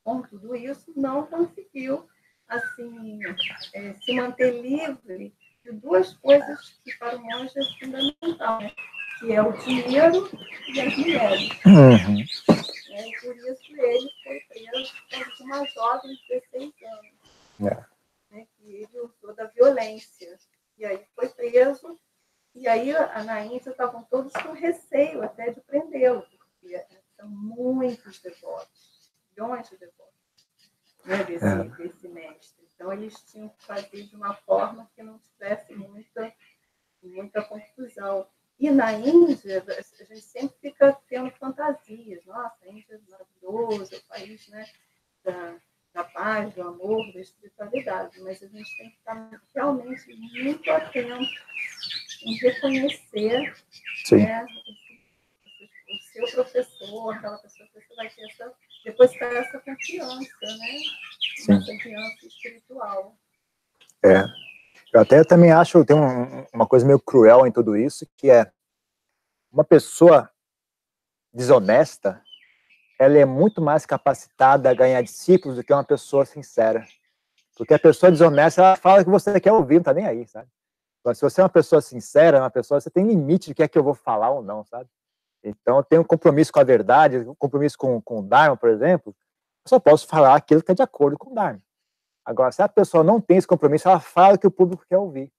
[0.03, 2.07] com tudo isso, não conseguiu,
[2.47, 3.19] assim,
[3.73, 5.33] é, se manter livre
[5.63, 8.73] de duas coisas que para o monge é fundamental, né?
[9.19, 10.29] que é o dinheiro
[10.73, 11.49] e as mulheres.
[11.65, 12.23] Uhum.
[12.91, 18.35] É, e por isso ele foi preso por uma jovem de 16 anos, é.
[18.35, 20.37] né, que ele usou da violência.
[20.77, 21.99] E aí foi preso,
[22.55, 22.93] e aí
[23.25, 26.85] na Índia estavam todos com receio até de prendê-lo, porque
[27.15, 30.06] são muitos devotos, milhões de devotos
[31.07, 31.63] né, desse, é.
[31.63, 32.67] desse mestre.
[32.75, 36.31] Então eles tinham que fazer de uma forma que não tivesse muita,
[37.01, 38.27] muita confusão.
[38.59, 42.25] E na Índia, a gente sempre fica tendo fantasias.
[42.25, 44.69] Nossa, a Índia é maravilhosa, é o país né,
[45.23, 45.55] da,
[45.93, 48.19] da paz, do amor, da espiritualidade.
[48.21, 51.31] Mas a gente tem que estar realmente muito atento
[52.23, 53.55] em reconhecer
[54.11, 54.45] né,
[55.89, 58.53] o seu professor, aquela pessoa que você vai ter essa,
[58.87, 60.77] depois ter essa confiança, né?
[61.35, 61.59] Sim.
[61.59, 63.17] Confiança espiritual.
[64.03, 64.23] É.
[64.93, 68.49] Eu até também acho, tem um, uma coisa meio cruel em tudo isso, que é
[69.51, 70.29] uma pessoa
[71.33, 72.21] desonesta,
[72.97, 76.85] ela é muito mais capacitada a ganhar discípulos do que uma pessoa sincera.
[77.57, 80.47] Porque a pessoa desonesta, ela fala que você quer ouvir, não tá nem aí, sabe?
[81.03, 83.67] Mas se você é uma pessoa sincera, uma pessoa, você tem limite de que é
[83.67, 84.89] que eu vou falar ou não, sabe?
[85.47, 88.69] Então, eu tenho um compromisso com a verdade, um compromisso com, com o Dharma, por
[88.69, 89.15] exemplo,
[89.65, 91.61] eu só posso falar aquilo que é de acordo com o Dharma.
[92.25, 94.97] Agora, se a pessoa não tem esse compromisso, ela fala o que o público quer
[94.97, 95.31] ouvir.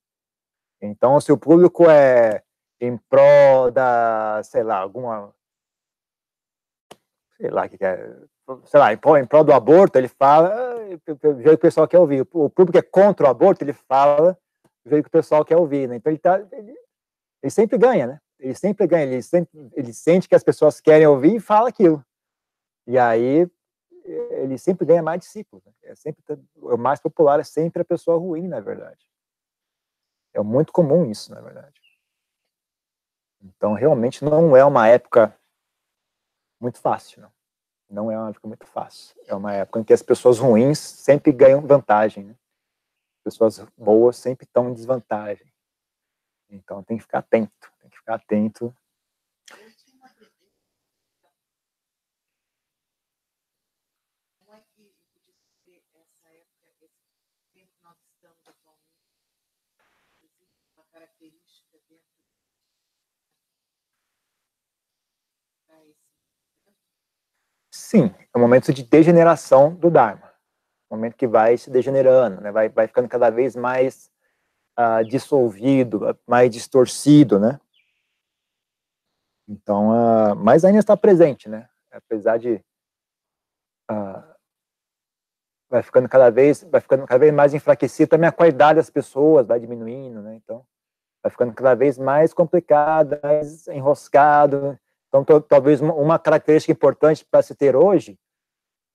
[0.80, 2.42] Então, se o público é
[2.80, 5.34] em prol da, sei lá, alguma.
[7.36, 8.16] Sei lá, que é,
[8.64, 11.98] sei lá, em prol, em prol do aborto, ele fala, o que o pessoal quer
[11.98, 12.26] ouvir.
[12.32, 14.36] O público é contra o aborto, ele fala
[14.84, 15.88] o que o pessoal quer ouvir.
[15.88, 15.96] Né?
[15.96, 16.74] Então, ele, tá, ele,
[17.42, 18.20] ele sempre ganha, né?
[18.38, 22.04] Ele sempre ganha, ele, sempre, ele sente que as pessoas querem ouvir e fala aquilo.
[22.86, 23.50] E aí
[24.04, 25.64] ele sempre ganha mais discípulos.
[25.64, 25.72] Né?
[25.82, 26.22] É sempre
[26.56, 29.06] o mais popular é sempre a pessoa ruim, na verdade.
[30.32, 31.80] É muito comum isso, na verdade.
[33.42, 35.36] Então, realmente não é uma época
[36.60, 37.32] muito fácil, não.
[37.90, 39.16] Não é uma época muito fácil.
[39.26, 42.36] É uma época em que as pessoas ruins sempre ganham vantagem, né?
[43.24, 45.52] Pessoas boas sempre estão em desvantagem.
[46.50, 47.72] Então, tem que ficar atento,
[48.14, 48.74] atento.
[60.90, 61.78] característica
[67.70, 70.30] Sim, é um momento de degeneração do Dharma.
[70.90, 72.50] Um momento que vai se degenerando, né?
[72.50, 74.10] vai, vai ficando cada vez mais
[74.78, 77.60] uh, dissolvido, mais distorcido, né?
[79.48, 81.68] Então, uh, mas ainda está presente, né?
[81.90, 82.62] Apesar de
[83.90, 84.22] uh,
[85.70, 89.46] vai ficando cada vez, vai ficando cada vez mais enfraquecido, também a qualidade das pessoas
[89.46, 90.34] vai diminuindo, né?
[90.34, 90.66] Então,
[91.22, 94.78] vai ficando cada vez mais complicado, mais enroscado.
[95.08, 98.18] Então, talvez uma característica importante para se ter hoje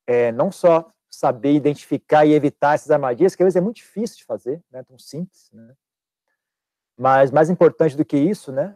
[0.06, 4.18] é não só saber identificar e evitar essas armadilhas, que às vezes é muito difícil
[4.18, 4.84] de fazer, né?
[4.84, 5.76] Tão simples, né?
[6.98, 8.76] Mas mais importante do que isso, né?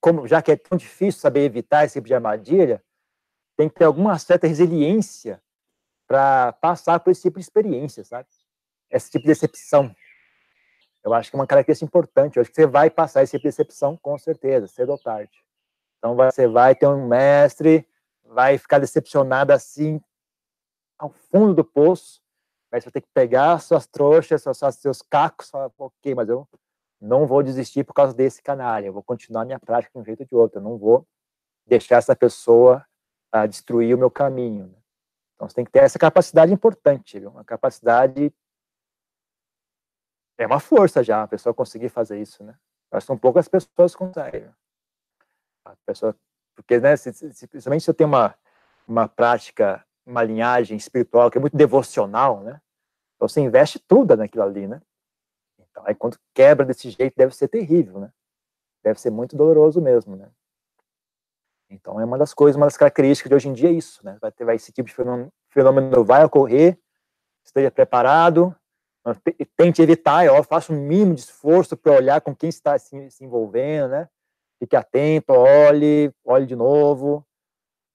[0.00, 2.82] Como já que é tão difícil saber evitar esse tipo de armadilha,
[3.56, 5.42] tem que ter alguma certa resiliência
[6.06, 8.28] para passar por esse tipo de experiência, sabe?
[8.90, 9.94] Esse tipo de decepção.
[11.04, 12.36] Eu acho que é uma característica importante.
[12.36, 15.44] Eu acho que você vai passar esse tipo de decepção com certeza, cedo ou tarde.
[15.98, 17.86] Então você vai ter um mestre,
[18.24, 20.00] vai ficar decepcionado assim
[20.98, 22.20] ao fundo do poço,
[22.70, 26.46] mas você vai ter que pegar suas trouxas, seus, seus cacos, falar, ok, mas eu
[27.00, 30.20] não vou desistir por causa desse canalha, eu vou continuar minha prática de um jeito
[30.20, 31.06] ou de outro, eu não vou
[31.66, 32.84] deixar essa pessoa
[33.34, 34.66] uh, destruir o meu caminho.
[34.66, 34.78] Né?
[35.34, 37.30] Então você tem que ter essa capacidade importante, viu?
[37.30, 38.32] uma capacidade
[40.38, 42.56] é uma força já a pessoa conseguir fazer isso, né?
[42.90, 44.48] Que são poucas pessoas que conseguem.
[45.64, 46.16] A pessoa,
[46.54, 48.34] porque, né, se, se, principalmente se eu tenho uma,
[48.86, 52.60] uma prática, uma linhagem espiritual que é muito devocional, né?
[53.16, 54.80] Então você investe tudo naquilo ali, né?
[55.78, 58.10] Então, aí quando quebra desse jeito deve ser terrível, né?
[58.82, 60.28] Deve ser muito doloroso mesmo, né?
[61.70, 64.16] Então é uma das coisas, uma das características de hoje em dia é isso, né?
[64.20, 66.78] Vai ter vai, esse tipo de fenômeno, fenômeno vai ocorrer,
[67.44, 68.54] esteja preparado,
[69.56, 73.24] tente evitar, eu faço o mínimo de esforço para olhar com quem está se, se,
[73.24, 74.08] envolvendo, né?
[74.58, 77.24] Fique atento, olhe, olhe de novo,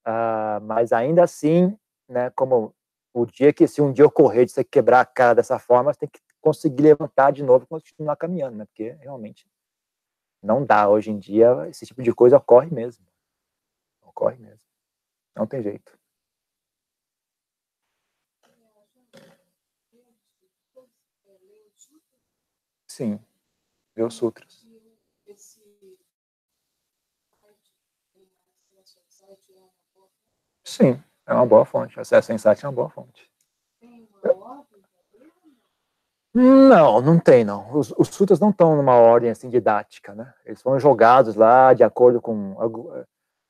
[0.07, 1.77] uh, mas ainda assim,
[2.07, 2.29] né?
[2.31, 2.73] Como
[3.13, 5.99] o dia que se um dia ocorrer de você quebrar a cara dessa forma, você
[5.99, 8.65] tem que conseguir levantar de novo e continuar caminhando, né?
[8.65, 9.47] Porque realmente
[10.41, 13.05] não dá hoje em dia esse tipo de coisa ocorre mesmo.
[14.01, 14.67] Ocorre mesmo.
[15.33, 15.97] Não tem jeito.
[22.85, 23.19] Sim,
[23.97, 24.67] os sutras.
[30.63, 31.99] Sim, é uma boa fonte.
[31.99, 33.31] Acesso a insight é uma boa fonte.
[36.35, 37.71] Não, não tem, não.
[37.77, 40.33] Os, os sutras não estão numa ordem assim didática, né?
[40.45, 42.55] Eles foram jogados lá de acordo com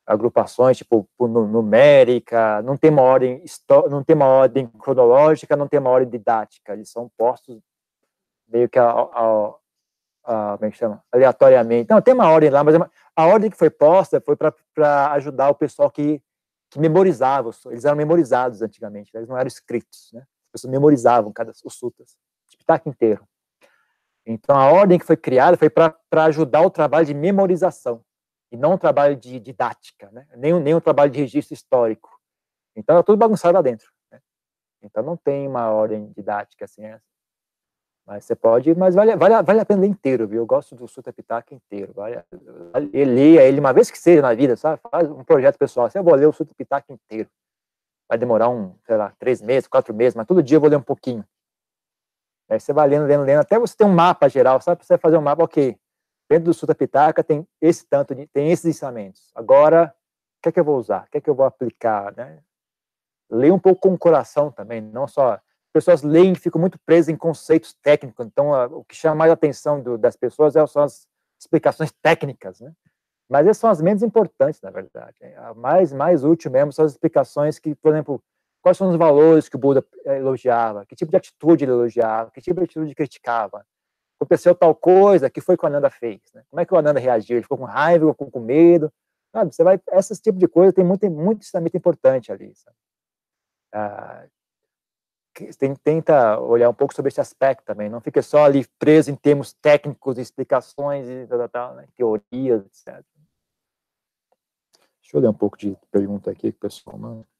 [0.05, 3.41] agrupações tipo numérica, não tem uma ordem
[3.89, 7.61] não tem uma ordem cronológica, não tem uma ordem didática, eles são postos
[8.49, 9.55] meio que a, a,
[10.25, 11.01] a como é que chama?
[11.11, 11.89] aleatoriamente.
[11.89, 12.79] Não, tem uma ordem lá, mas é
[13.15, 16.21] a ordem que foi posta foi para ajudar o pessoal que,
[16.69, 20.21] que memorizava, eles eram memorizados antigamente, eles não eram escritos, né?
[20.47, 22.17] As pessoas memorizavam cada os sutras,
[22.63, 23.27] o Pitaka inteiro.
[24.25, 25.95] Então a ordem que foi criada foi para
[26.25, 28.03] ajudar o trabalho de memorização
[28.53, 30.27] e não um trabalho de didática, né?
[30.35, 32.13] nem, nem um trabalho de registro histórico.
[32.75, 33.91] Então, é tudo bagunçado lá dentro.
[34.11, 34.19] Né?
[34.83, 36.85] Então, não tem uma ordem didática assim.
[36.85, 36.99] É.
[38.05, 40.41] Mas você pode, mas vale, vale, vale a pena ler inteiro, viu?
[40.41, 41.93] Eu gosto do Sutta Pitaka inteiro.
[41.93, 42.23] Vale,
[42.71, 44.79] vale, leia ele uma vez que seja na vida, sabe?
[44.91, 45.87] Faz um projeto pessoal.
[45.87, 47.29] Assim, eu vou ler o Sutta Pitaka inteiro.
[48.07, 50.75] Vai demorar um, sei lá, três meses, quatro meses, mas todo dia eu vou ler
[50.75, 51.25] um pouquinho.
[52.49, 54.85] Aí você vai lendo, lendo, lendo, até você ter um mapa geral, sabe?
[54.85, 55.77] Você fazer um mapa, ok,
[56.29, 59.31] dentro do Sutta Pitaka tem esse tanto, de, tem esses ensinamentos.
[59.33, 59.93] Agora,
[60.39, 61.05] o que é que eu vou usar?
[61.05, 62.39] O que é que eu vou aplicar, né?
[63.29, 65.39] Leia um pouco com o coração também, não só
[65.73, 68.25] pessoas leem e ficam muito presas em conceitos técnicos.
[68.27, 71.07] Então, a, o que chama mais a atenção do, das pessoas é, são as
[71.39, 72.71] explicações técnicas, né?
[73.27, 75.17] Mas essas são as menos importantes, na verdade.
[75.37, 78.21] A mais, mais útil mesmo são as explicações que, por exemplo,
[78.63, 82.41] quais são os valores que o Buda elogiava, que tipo de atitude ele elogiava, que
[82.41, 83.65] tipo de atitude ele criticava,
[84.17, 86.21] aconteceu tal coisa, que foi que o Ananda fez?
[86.33, 86.43] Né?
[86.49, 87.35] Como é que o Ananda reagiu?
[87.35, 88.91] Ele ficou com raiva, ficou com medo?
[89.33, 89.53] Sabe?
[89.53, 92.53] Você vai, esse tipo de coisa tem muito, muito ensinamento importante ali.
[93.73, 94.25] Ah,
[95.59, 99.15] tem, tenta olhar um pouco sobre esse aspecto também, não fica só ali preso em
[99.15, 101.87] termos técnicos, explicações e tal, tal, né?
[101.97, 103.03] teorias, etc.
[105.01, 107.32] Deixa eu ler um pouco de pergunta aqui que o pessoal manda.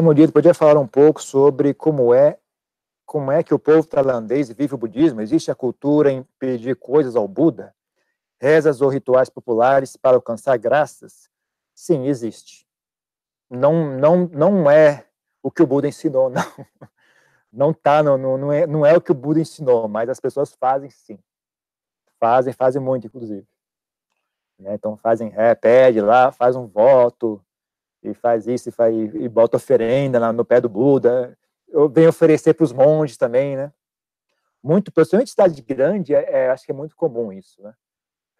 [0.00, 2.38] Murilo, podia falar um pouco sobre como é
[3.04, 5.20] como é que o povo tailandês vive o budismo?
[5.20, 7.74] Existe a cultura em pedir coisas ao Buda?
[8.40, 11.28] Rezas ou rituais populares para alcançar graças?
[11.74, 12.66] Sim, existe.
[13.50, 15.06] não, não, não é
[15.42, 16.42] o que o Buda ensinou, não.
[17.52, 20.52] Não tá, não, não, é, não é o que o Buda ensinou, mas as pessoas
[20.54, 21.18] fazem sim.
[22.18, 23.46] Fazem, fazem muito, inclusive.
[24.58, 24.74] Né?
[24.74, 27.40] Então fazem, é, pede lá, faz um voto,
[28.04, 31.36] e faz isso, e, faz, e bota oferenda no pé do Buda.
[31.68, 33.72] Eu venho oferecer para os monges também, né?
[34.62, 37.74] Muito, principalmente cidade grande, é, é, acho que é muito comum isso, né?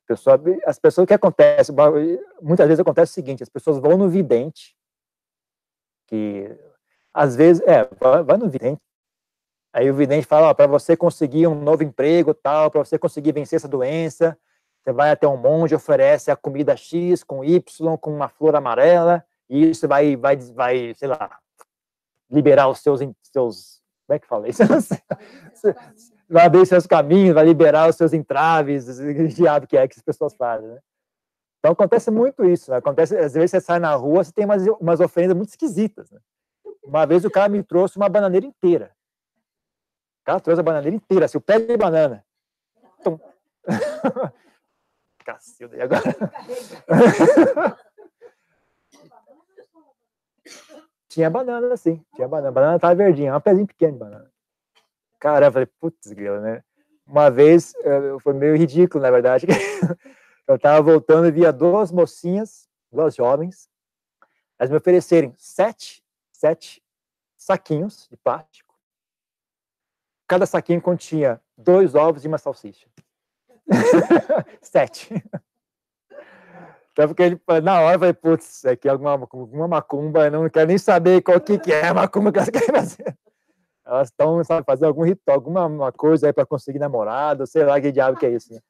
[0.06, 1.72] Pessoa, as pessoas, o que acontece?
[2.40, 4.76] Muitas vezes acontece o seguinte: as pessoas vão no vidente,
[6.06, 6.54] que
[7.12, 7.88] às vezes, é,
[8.22, 8.82] vai no vidente,
[9.72, 13.56] aí o vidente fala: para você conseguir um novo emprego, tal, para você conseguir vencer
[13.56, 14.38] essa doença,
[14.82, 19.24] você vai até um monge, oferece a comida X com Y, com uma flor amarela,
[19.48, 21.38] e isso vai, vai, vai sei lá,
[22.30, 24.62] liberar os seus, seus como é que fala isso?
[26.28, 30.02] vai abrir seus caminhos, vai liberar os seus entraves, o diabo que é que as
[30.02, 30.78] pessoas fazem, né?
[31.58, 32.76] Então acontece muito isso, né?
[32.76, 36.20] acontece, às vezes você sai na rua, você tem umas, umas oferendas muito esquisitas, né?
[36.82, 38.94] Uma vez o cara me trouxe uma bananeira inteira.
[40.20, 42.22] O cara trouxe a bananeira inteira, assim, o pé de banana.
[43.00, 43.18] Então...
[45.24, 46.02] Cacilda, e agora?
[51.14, 52.50] Tinha banana, sim, tinha banana.
[52.50, 54.30] Banana tava verdinha, um pezinho pequeno de banana.
[55.20, 56.64] Cara, eu falei, putz, grila, né?
[57.06, 57.72] Uma vez,
[58.20, 59.46] foi meio ridículo, na verdade.
[60.48, 63.68] eu tava voltando e via duas mocinhas, duas jovens,
[64.58, 66.82] elas me oferecerem sete, sete
[67.36, 68.74] saquinhos de plástico.
[70.26, 72.88] Cada saquinho continha dois ovos e uma salsicha.
[74.60, 75.14] sete.
[76.94, 80.68] Então, porque na hora, eu falei, putz, aqui é alguma, alguma macumba, eu não quero
[80.68, 83.18] nem saber qual que, que é a macumba que elas querem fazer
[83.84, 87.92] elas estão, sabe, fazendo algum ritual, alguma coisa aí para conseguir namorado, sei lá que
[87.92, 88.60] diabo que é isso, né?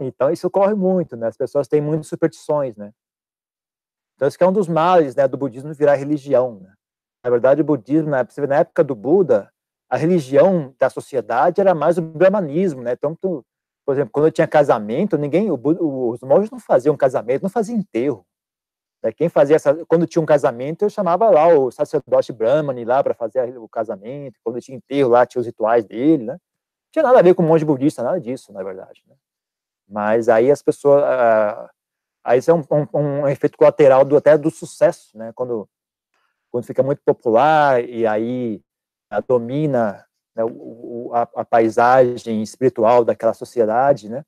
[0.00, 1.28] Então, isso ocorre muito, né?
[1.28, 2.92] As pessoas têm muitas superstições, né?
[4.16, 6.72] Então, isso que é um dos males, né, do budismo virar religião, né?
[7.24, 9.52] Na verdade, o budismo, na época do Buda,
[9.88, 12.96] a religião da sociedade era mais o brahmanismo, né?
[12.96, 13.44] Tu,
[13.84, 18.24] por exemplo, quando eu tinha casamento, ninguém, os monges não faziam casamento, não faziam enterro.
[19.02, 23.02] Né, quem fazia essa, quando tinha um casamento, eu chamava lá o sacerdote Brahmani lá
[23.02, 24.38] para fazer o casamento.
[24.44, 26.32] Quando tinha enterro lá, tinha os rituais dele, né?
[26.34, 26.38] Não
[26.92, 29.02] tinha nada a ver com monge budista, nada disso, na verdade.
[29.06, 29.16] Né?
[29.88, 31.02] Mas aí as pessoas,
[32.24, 35.32] aí isso é um, um, um, efeito colateral do até do sucesso, né?
[35.34, 35.68] Quando
[36.50, 38.62] quando fica muito popular e aí
[39.26, 44.24] domina né, o, a, a paisagem espiritual daquela sociedade, né?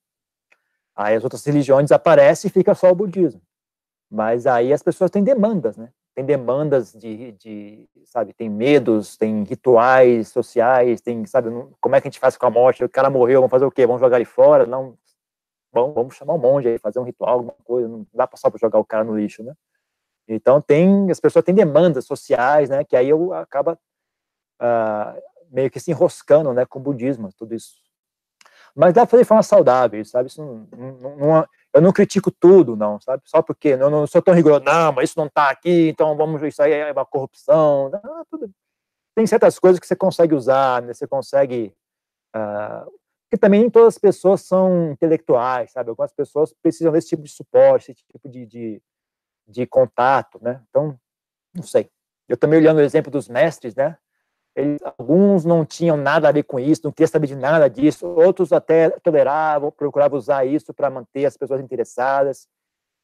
[0.97, 3.41] Aí as outras religiões aparecem e fica só o budismo.
[4.11, 5.91] Mas aí as pessoas têm demandas, né?
[6.15, 11.51] Tem demandas de, de, sabe, tem medos, tem rituais sociais, tem, sabe,
[11.81, 12.85] como é que a gente faz com a morte?
[12.85, 13.85] O cara morreu, vamos fazer o quê?
[13.85, 14.65] Vamos jogar ele fora?
[14.65, 14.97] Não,
[15.73, 18.79] vamos chamar um monge aí, fazer um ritual, alguma coisa, não dá só para jogar
[18.79, 19.55] o cara no lixo, né?
[20.29, 23.79] Então tem, as pessoas têm demandas sociais, né, que aí eu acaba
[24.63, 25.21] uh,
[25.55, 27.75] meio que se enroscando, né, com o budismo, tudo isso.
[28.75, 30.29] Mas dá para fazer de forma saudável, sabe?
[30.29, 33.23] Isso não, não, não, eu não critico tudo, não, sabe?
[33.25, 36.43] Só porque eu não sou tão rigoroso, não, mas isso não está aqui, então vamos,
[36.43, 37.89] isso aí é uma corrupção.
[37.91, 38.51] Não, tudo.
[39.15, 40.93] Tem certas coisas que você consegue usar, né?
[40.93, 41.73] você consegue.
[42.35, 42.91] Uh,
[43.31, 45.91] porque também todas as pessoas são intelectuais, sabe?
[45.91, 48.83] Algumas pessoas precisam desse tipo de suporte, esse tipo de, de,
[49.47, 50.61] de contato, né?
[50.69, 50.99] Então,
[51.55, 51.89] não sei.
[52.29, 53.97] Eu também olhando o exemplo dos mestres, né?
[54.57, 58.07] Eles, alguns não tinham nada a ver com isso, não queriam saber de nada disso,
[58.07, 62.49] outros até toleravam, procuravam usar isso para manter as pessoas interessadas,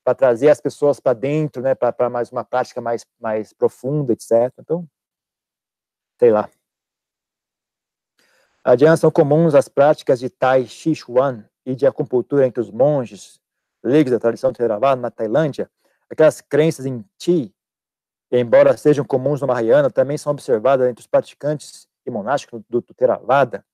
[0.04, 4.52] para trazer as pessoas para dentro, né, para mais uma prática mais, mais profunda, etc.
[4.60, 4.86] Então,
[6.18, 6.48] sei lá.
[8.62, 13.40] Adiante são comuns as práticas de Tai Chi Chuan e de acupuntura entre os monges
[13.82, 15.70] leigos da tradição Theravada na Tailândia,
[16.08, 17.54] aquelas crenças em Chi
[18.38, 22.94] embora sejam comuns no Mahayana, também são observadas entre os praticantes e monásticos do, do
[22.94, 23.64] Theravada.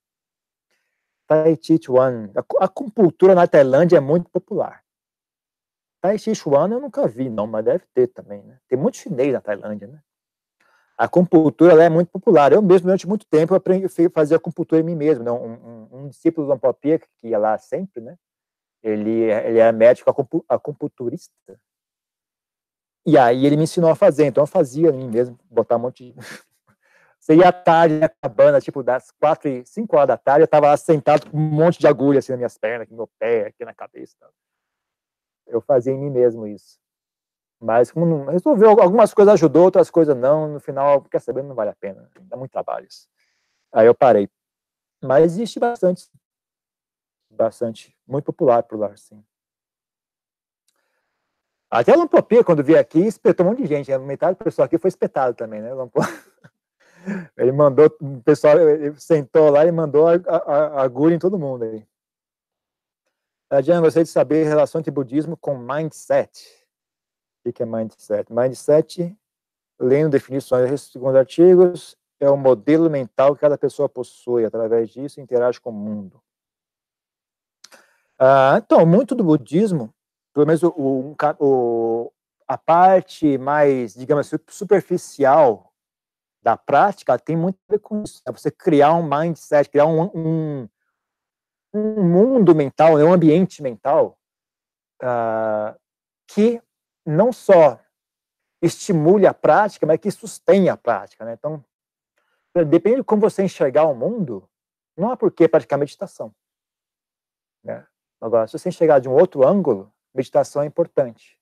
[1.27, 4.83] Tai Chi Chuan, a acupuntura na Tailândia é muito popular.
[6.01, 8.59] Tai Chi Chuan eu nunca vi, não, mas deve ter também, né?
[8.69, 10.01] Tem muito chinês na Tailândia, né?
[10.97, 12.53] A acupuntura é muito popular.
[12.53, 15.23] Eu mesmo, durante muito tempo, aprendi a fazer acupuntura em mim mesmo.
[15.23, 15.31] Né?
[15.31, 18.17] Um, um, um discípulo do Ampopia, que ia lá sempre, né?
[18.83, 20.11] Ele, ele era médico
[20.49, 21.61] acupunturista.
[23.07, 25.81] E aí ele me ensinou a fazer, então eu fazia em mim mesmo, botar um
[25.81, 26.15] monte de...
[27.21, 30.49] Você ia à tarde na cabana, tipo, das quatro e cinco horas da tarde, eu
[30.49, 33.11] tava lá sentado com um monte de agulha, assim, nas minhas pernas, aqui no meu
[33.19, 34.17] pé, aqui na cabeça.
[35.47, 36.79] Eu fazia em mim mesmo isso.
[37.61, 41.55] Mas como não, resolveu, algumas coisas ajudou, outras coisas não, no final, quer saber, não
[41.55, 43.09] vale a pena, dá muito trabalho isso.
[43.73, 44.29] Aí eu parei.
[45.03, 46.09] Mas existe bastante,
[47.31, 49.25] bastante, muito popular por lá, sim.
[51.71, 53.91] Até a Lampopia, quando veio aqui, espetou um monte de gente.
[53.91, 53.99] Né?
[53.99, 55.71] Metade do pessoal aqui foi espetado também, né?
[57.37, 61.39] Ele mandou, o pessoal ele sentou lá e mandou a, a, a agulha em todo
[61.39, 61.87] mundo aí.
[63.49, 66.67] Adian, gostaria de saber a relação entre budismo com mindset.
[67.45, 68.33] O que é mindset?
[68.33, 69.17] Mindset,
[69.79, 74.45] lendo definições segundo artigos, é o modelo mental que cada pessoa possui.
[74.45, 76.21] Através disso, interage com o mundo.
[78.19, 79.95] Ah, então, muito do budismo,
[80.37, 82.13] pelo menos o, o, o,
[82.47, 85.73] a parte mais, digamos assim, superficial
[86.43, 88.21] da prática tem muito a ver com isso.
[88.29, 90.69] É você criar um mindset, criar um, um,
[91.73, 94.19] um mundo mental, né, um ambiente mental
[95.03, 95.75] uh,
[96.29, 96.61] que
[97.07, 97.81] não só
[98.61, 101.25] estimule a prática, mas que sustenha a prática.
[101.25, 101.33] Né?
[101.33, 101.65] Então,
[102.69, 104.47] depende de como você enxergar o mundo,
[104.99, 106.31] não há por que praticar meditação.
[107.65, 107.87] Né?
[108.21, 111.39] Agora, se você enxergar de um outro ângulo, meditação é importante.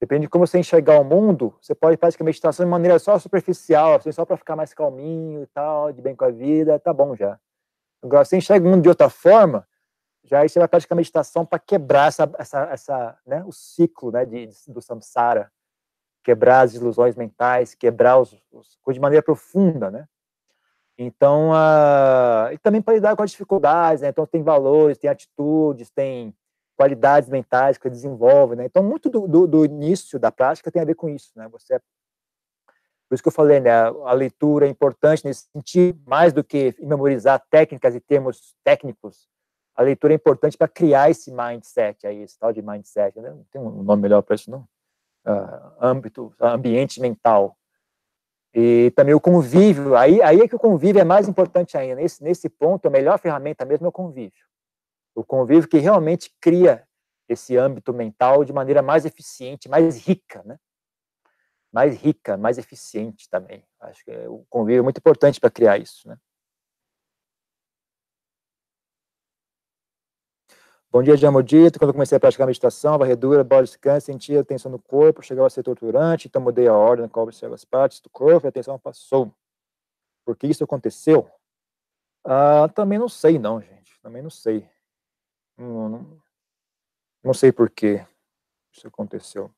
[0.00, 3.94] Depende de como você enxergar o mundo, você pode praticar meditação de maneira só superficial,
[3.94, 7.14] assim, só para ficar mais calminho e tal, de bem com a vida, tá bom
[7.14, 7.38] já.
[8.02, 9.64] Agora, você enxerga o mundo de outra forma,
[10.24, 14.24] já aí você vai praticar meditação para quebrar essa, essa, essa, né, o ciclo né,
[14.24, 15.52] de, do samsara,
[16.24, 20.08] quebrar as ilusões mentais, quebrar os, os de maneira profunda, né?
[20.98, 24.08] Então, uh, e também para lidar com as dificuldades, né?
[24.08, 26.34] Então, tem valores, tem atitudes, tem
[26.82, 28.64] qualidades mentais que desenvolve, né?
[28.64, 31.48] Então, muito do, do, do, início da prática tem a ver com isso, né?
[31.52, 31.78] Você,
[33.08, 33.70] por isso que eu falei, né?
[33.70, 39.28] A leitura é importante nesse sentido, mais do que memorizar técnicas e termos técnicos,
[39.76, 43.30] a leitura é importante para criar esse mindset aí, esse tal de mindset, né?
[43.30, 44.66] Não tem um nome melhor para isso, não?
[45.24, 47.56] Uh, âmbito, ambiente mental,
[48.52, 51.94] e também o convívio, aí, aí é que o convívio é mais importante ainda.
[51.94, 54.44] Nesse, nesse ponto, a melhor ferramenta mesmo é o convívio.
[55.14, 56.86] O convívio que realmente cria
[57.28, 60.58] esse âmbito mental de maneira mais eficiente, mais rica, né?
[61.72, 63.64] Mais rica, mais eficiente também.
[63.80, 66.16] Acho que o convívio é muito importante para criar isso, né?
[70.90, 71.78] Bom dia, Jamodito.
[71.78, 75.46] Quando eu comecei a praticar meditação, varredura, body scan, sentia a tensão no corpo, chegava
[75.46, 78.48] a ser torturante, então mudei a ordem na qual observo as partes do corpo e
[78.48, 79.34] a tensão passou.
[80.22, 81.30] Por que isso aconteceu?
[82.24, 83.98] Ah, também não sei, não, gente.
[84.02, 84.68] Também não sei.
[85.56, 86.22] Não, não,
[87.22, 88.04] não sei por que
[88.72, 89.50] isso aconteceu.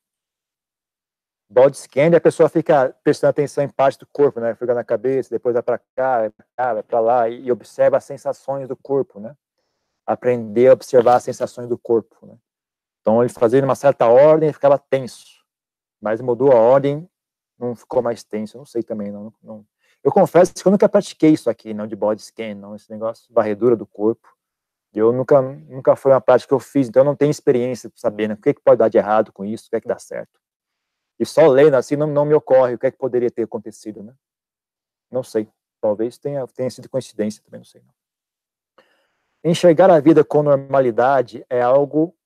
[1.49, 4.55] Body scan, a pessoa fica prestando atenção em parte do corpo, né?
[4.55, 8.77] Fica na cabeça, depois vai para cá, vai para lá e observa as sensações do
[8.77, 9.37] corpo, né?
[10.07, 12.27] aprender a observar as sensações do corpo.
[12.27, 12.37] Né?
[13.01, 15.45] Então, ele fazia uma certa ordem, ele ficava tenso.
[16.01, 17.09] Mas mudou a ordem,
[17.59, 18.57] não ficou mais tenso.
[18.57, 19.67] Eu não sei também, não, não.
[20.03, 23.27] Eu confesso que eu nunca pratiquei isso aqui, não de body scan, não, esse negócio
[23.27, 24.34] de varredura do corpo.
[24.95, 27.99] Eu nunca, nunca foi uma prática que eu fiz, então eu não tenho experiência para
[27.99, 29.89] saber né, o que, que pode dar de errado com isso, o que é que
[29.89, 30.41] dá certo.
[31.19, 34.03] E só lendo assim não, não me ocorre o que é que poderia ter acontecido,
[34.03, 34.15] né?
[35.11, 35.49] Não sei.
[35.81, 37.83] Talvez tenha, tenha sido coincidência, também não sei.
[37.83, 37.95] Não.
[39.45, 42.17] Enxergar a vida com normalidade é algo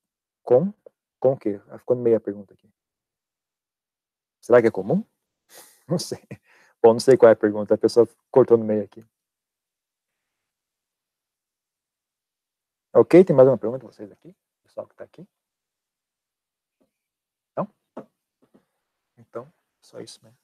[0.43, 0.73] com
[1.19, 1.59] com o quê?
[1.69, 2.69] Ah, ficou no meio a pergunta aqui.
[4.41, 5.03] Será que é comum?
[5.87, 6.19] Não sei.
[6.81, 7.73] Bom, não sei qual é a pergunta.
[7.73, 9.03] A pessoa cortou no meio aqui.
[12.93, 14.29] Ok, tem mais uma pergunta vocês aqui?
[14.29, 15.27] O pessoal que está aqui?
[17.55, 17.67] Não?
[19.17, 20.39] Então, só isso mesmo.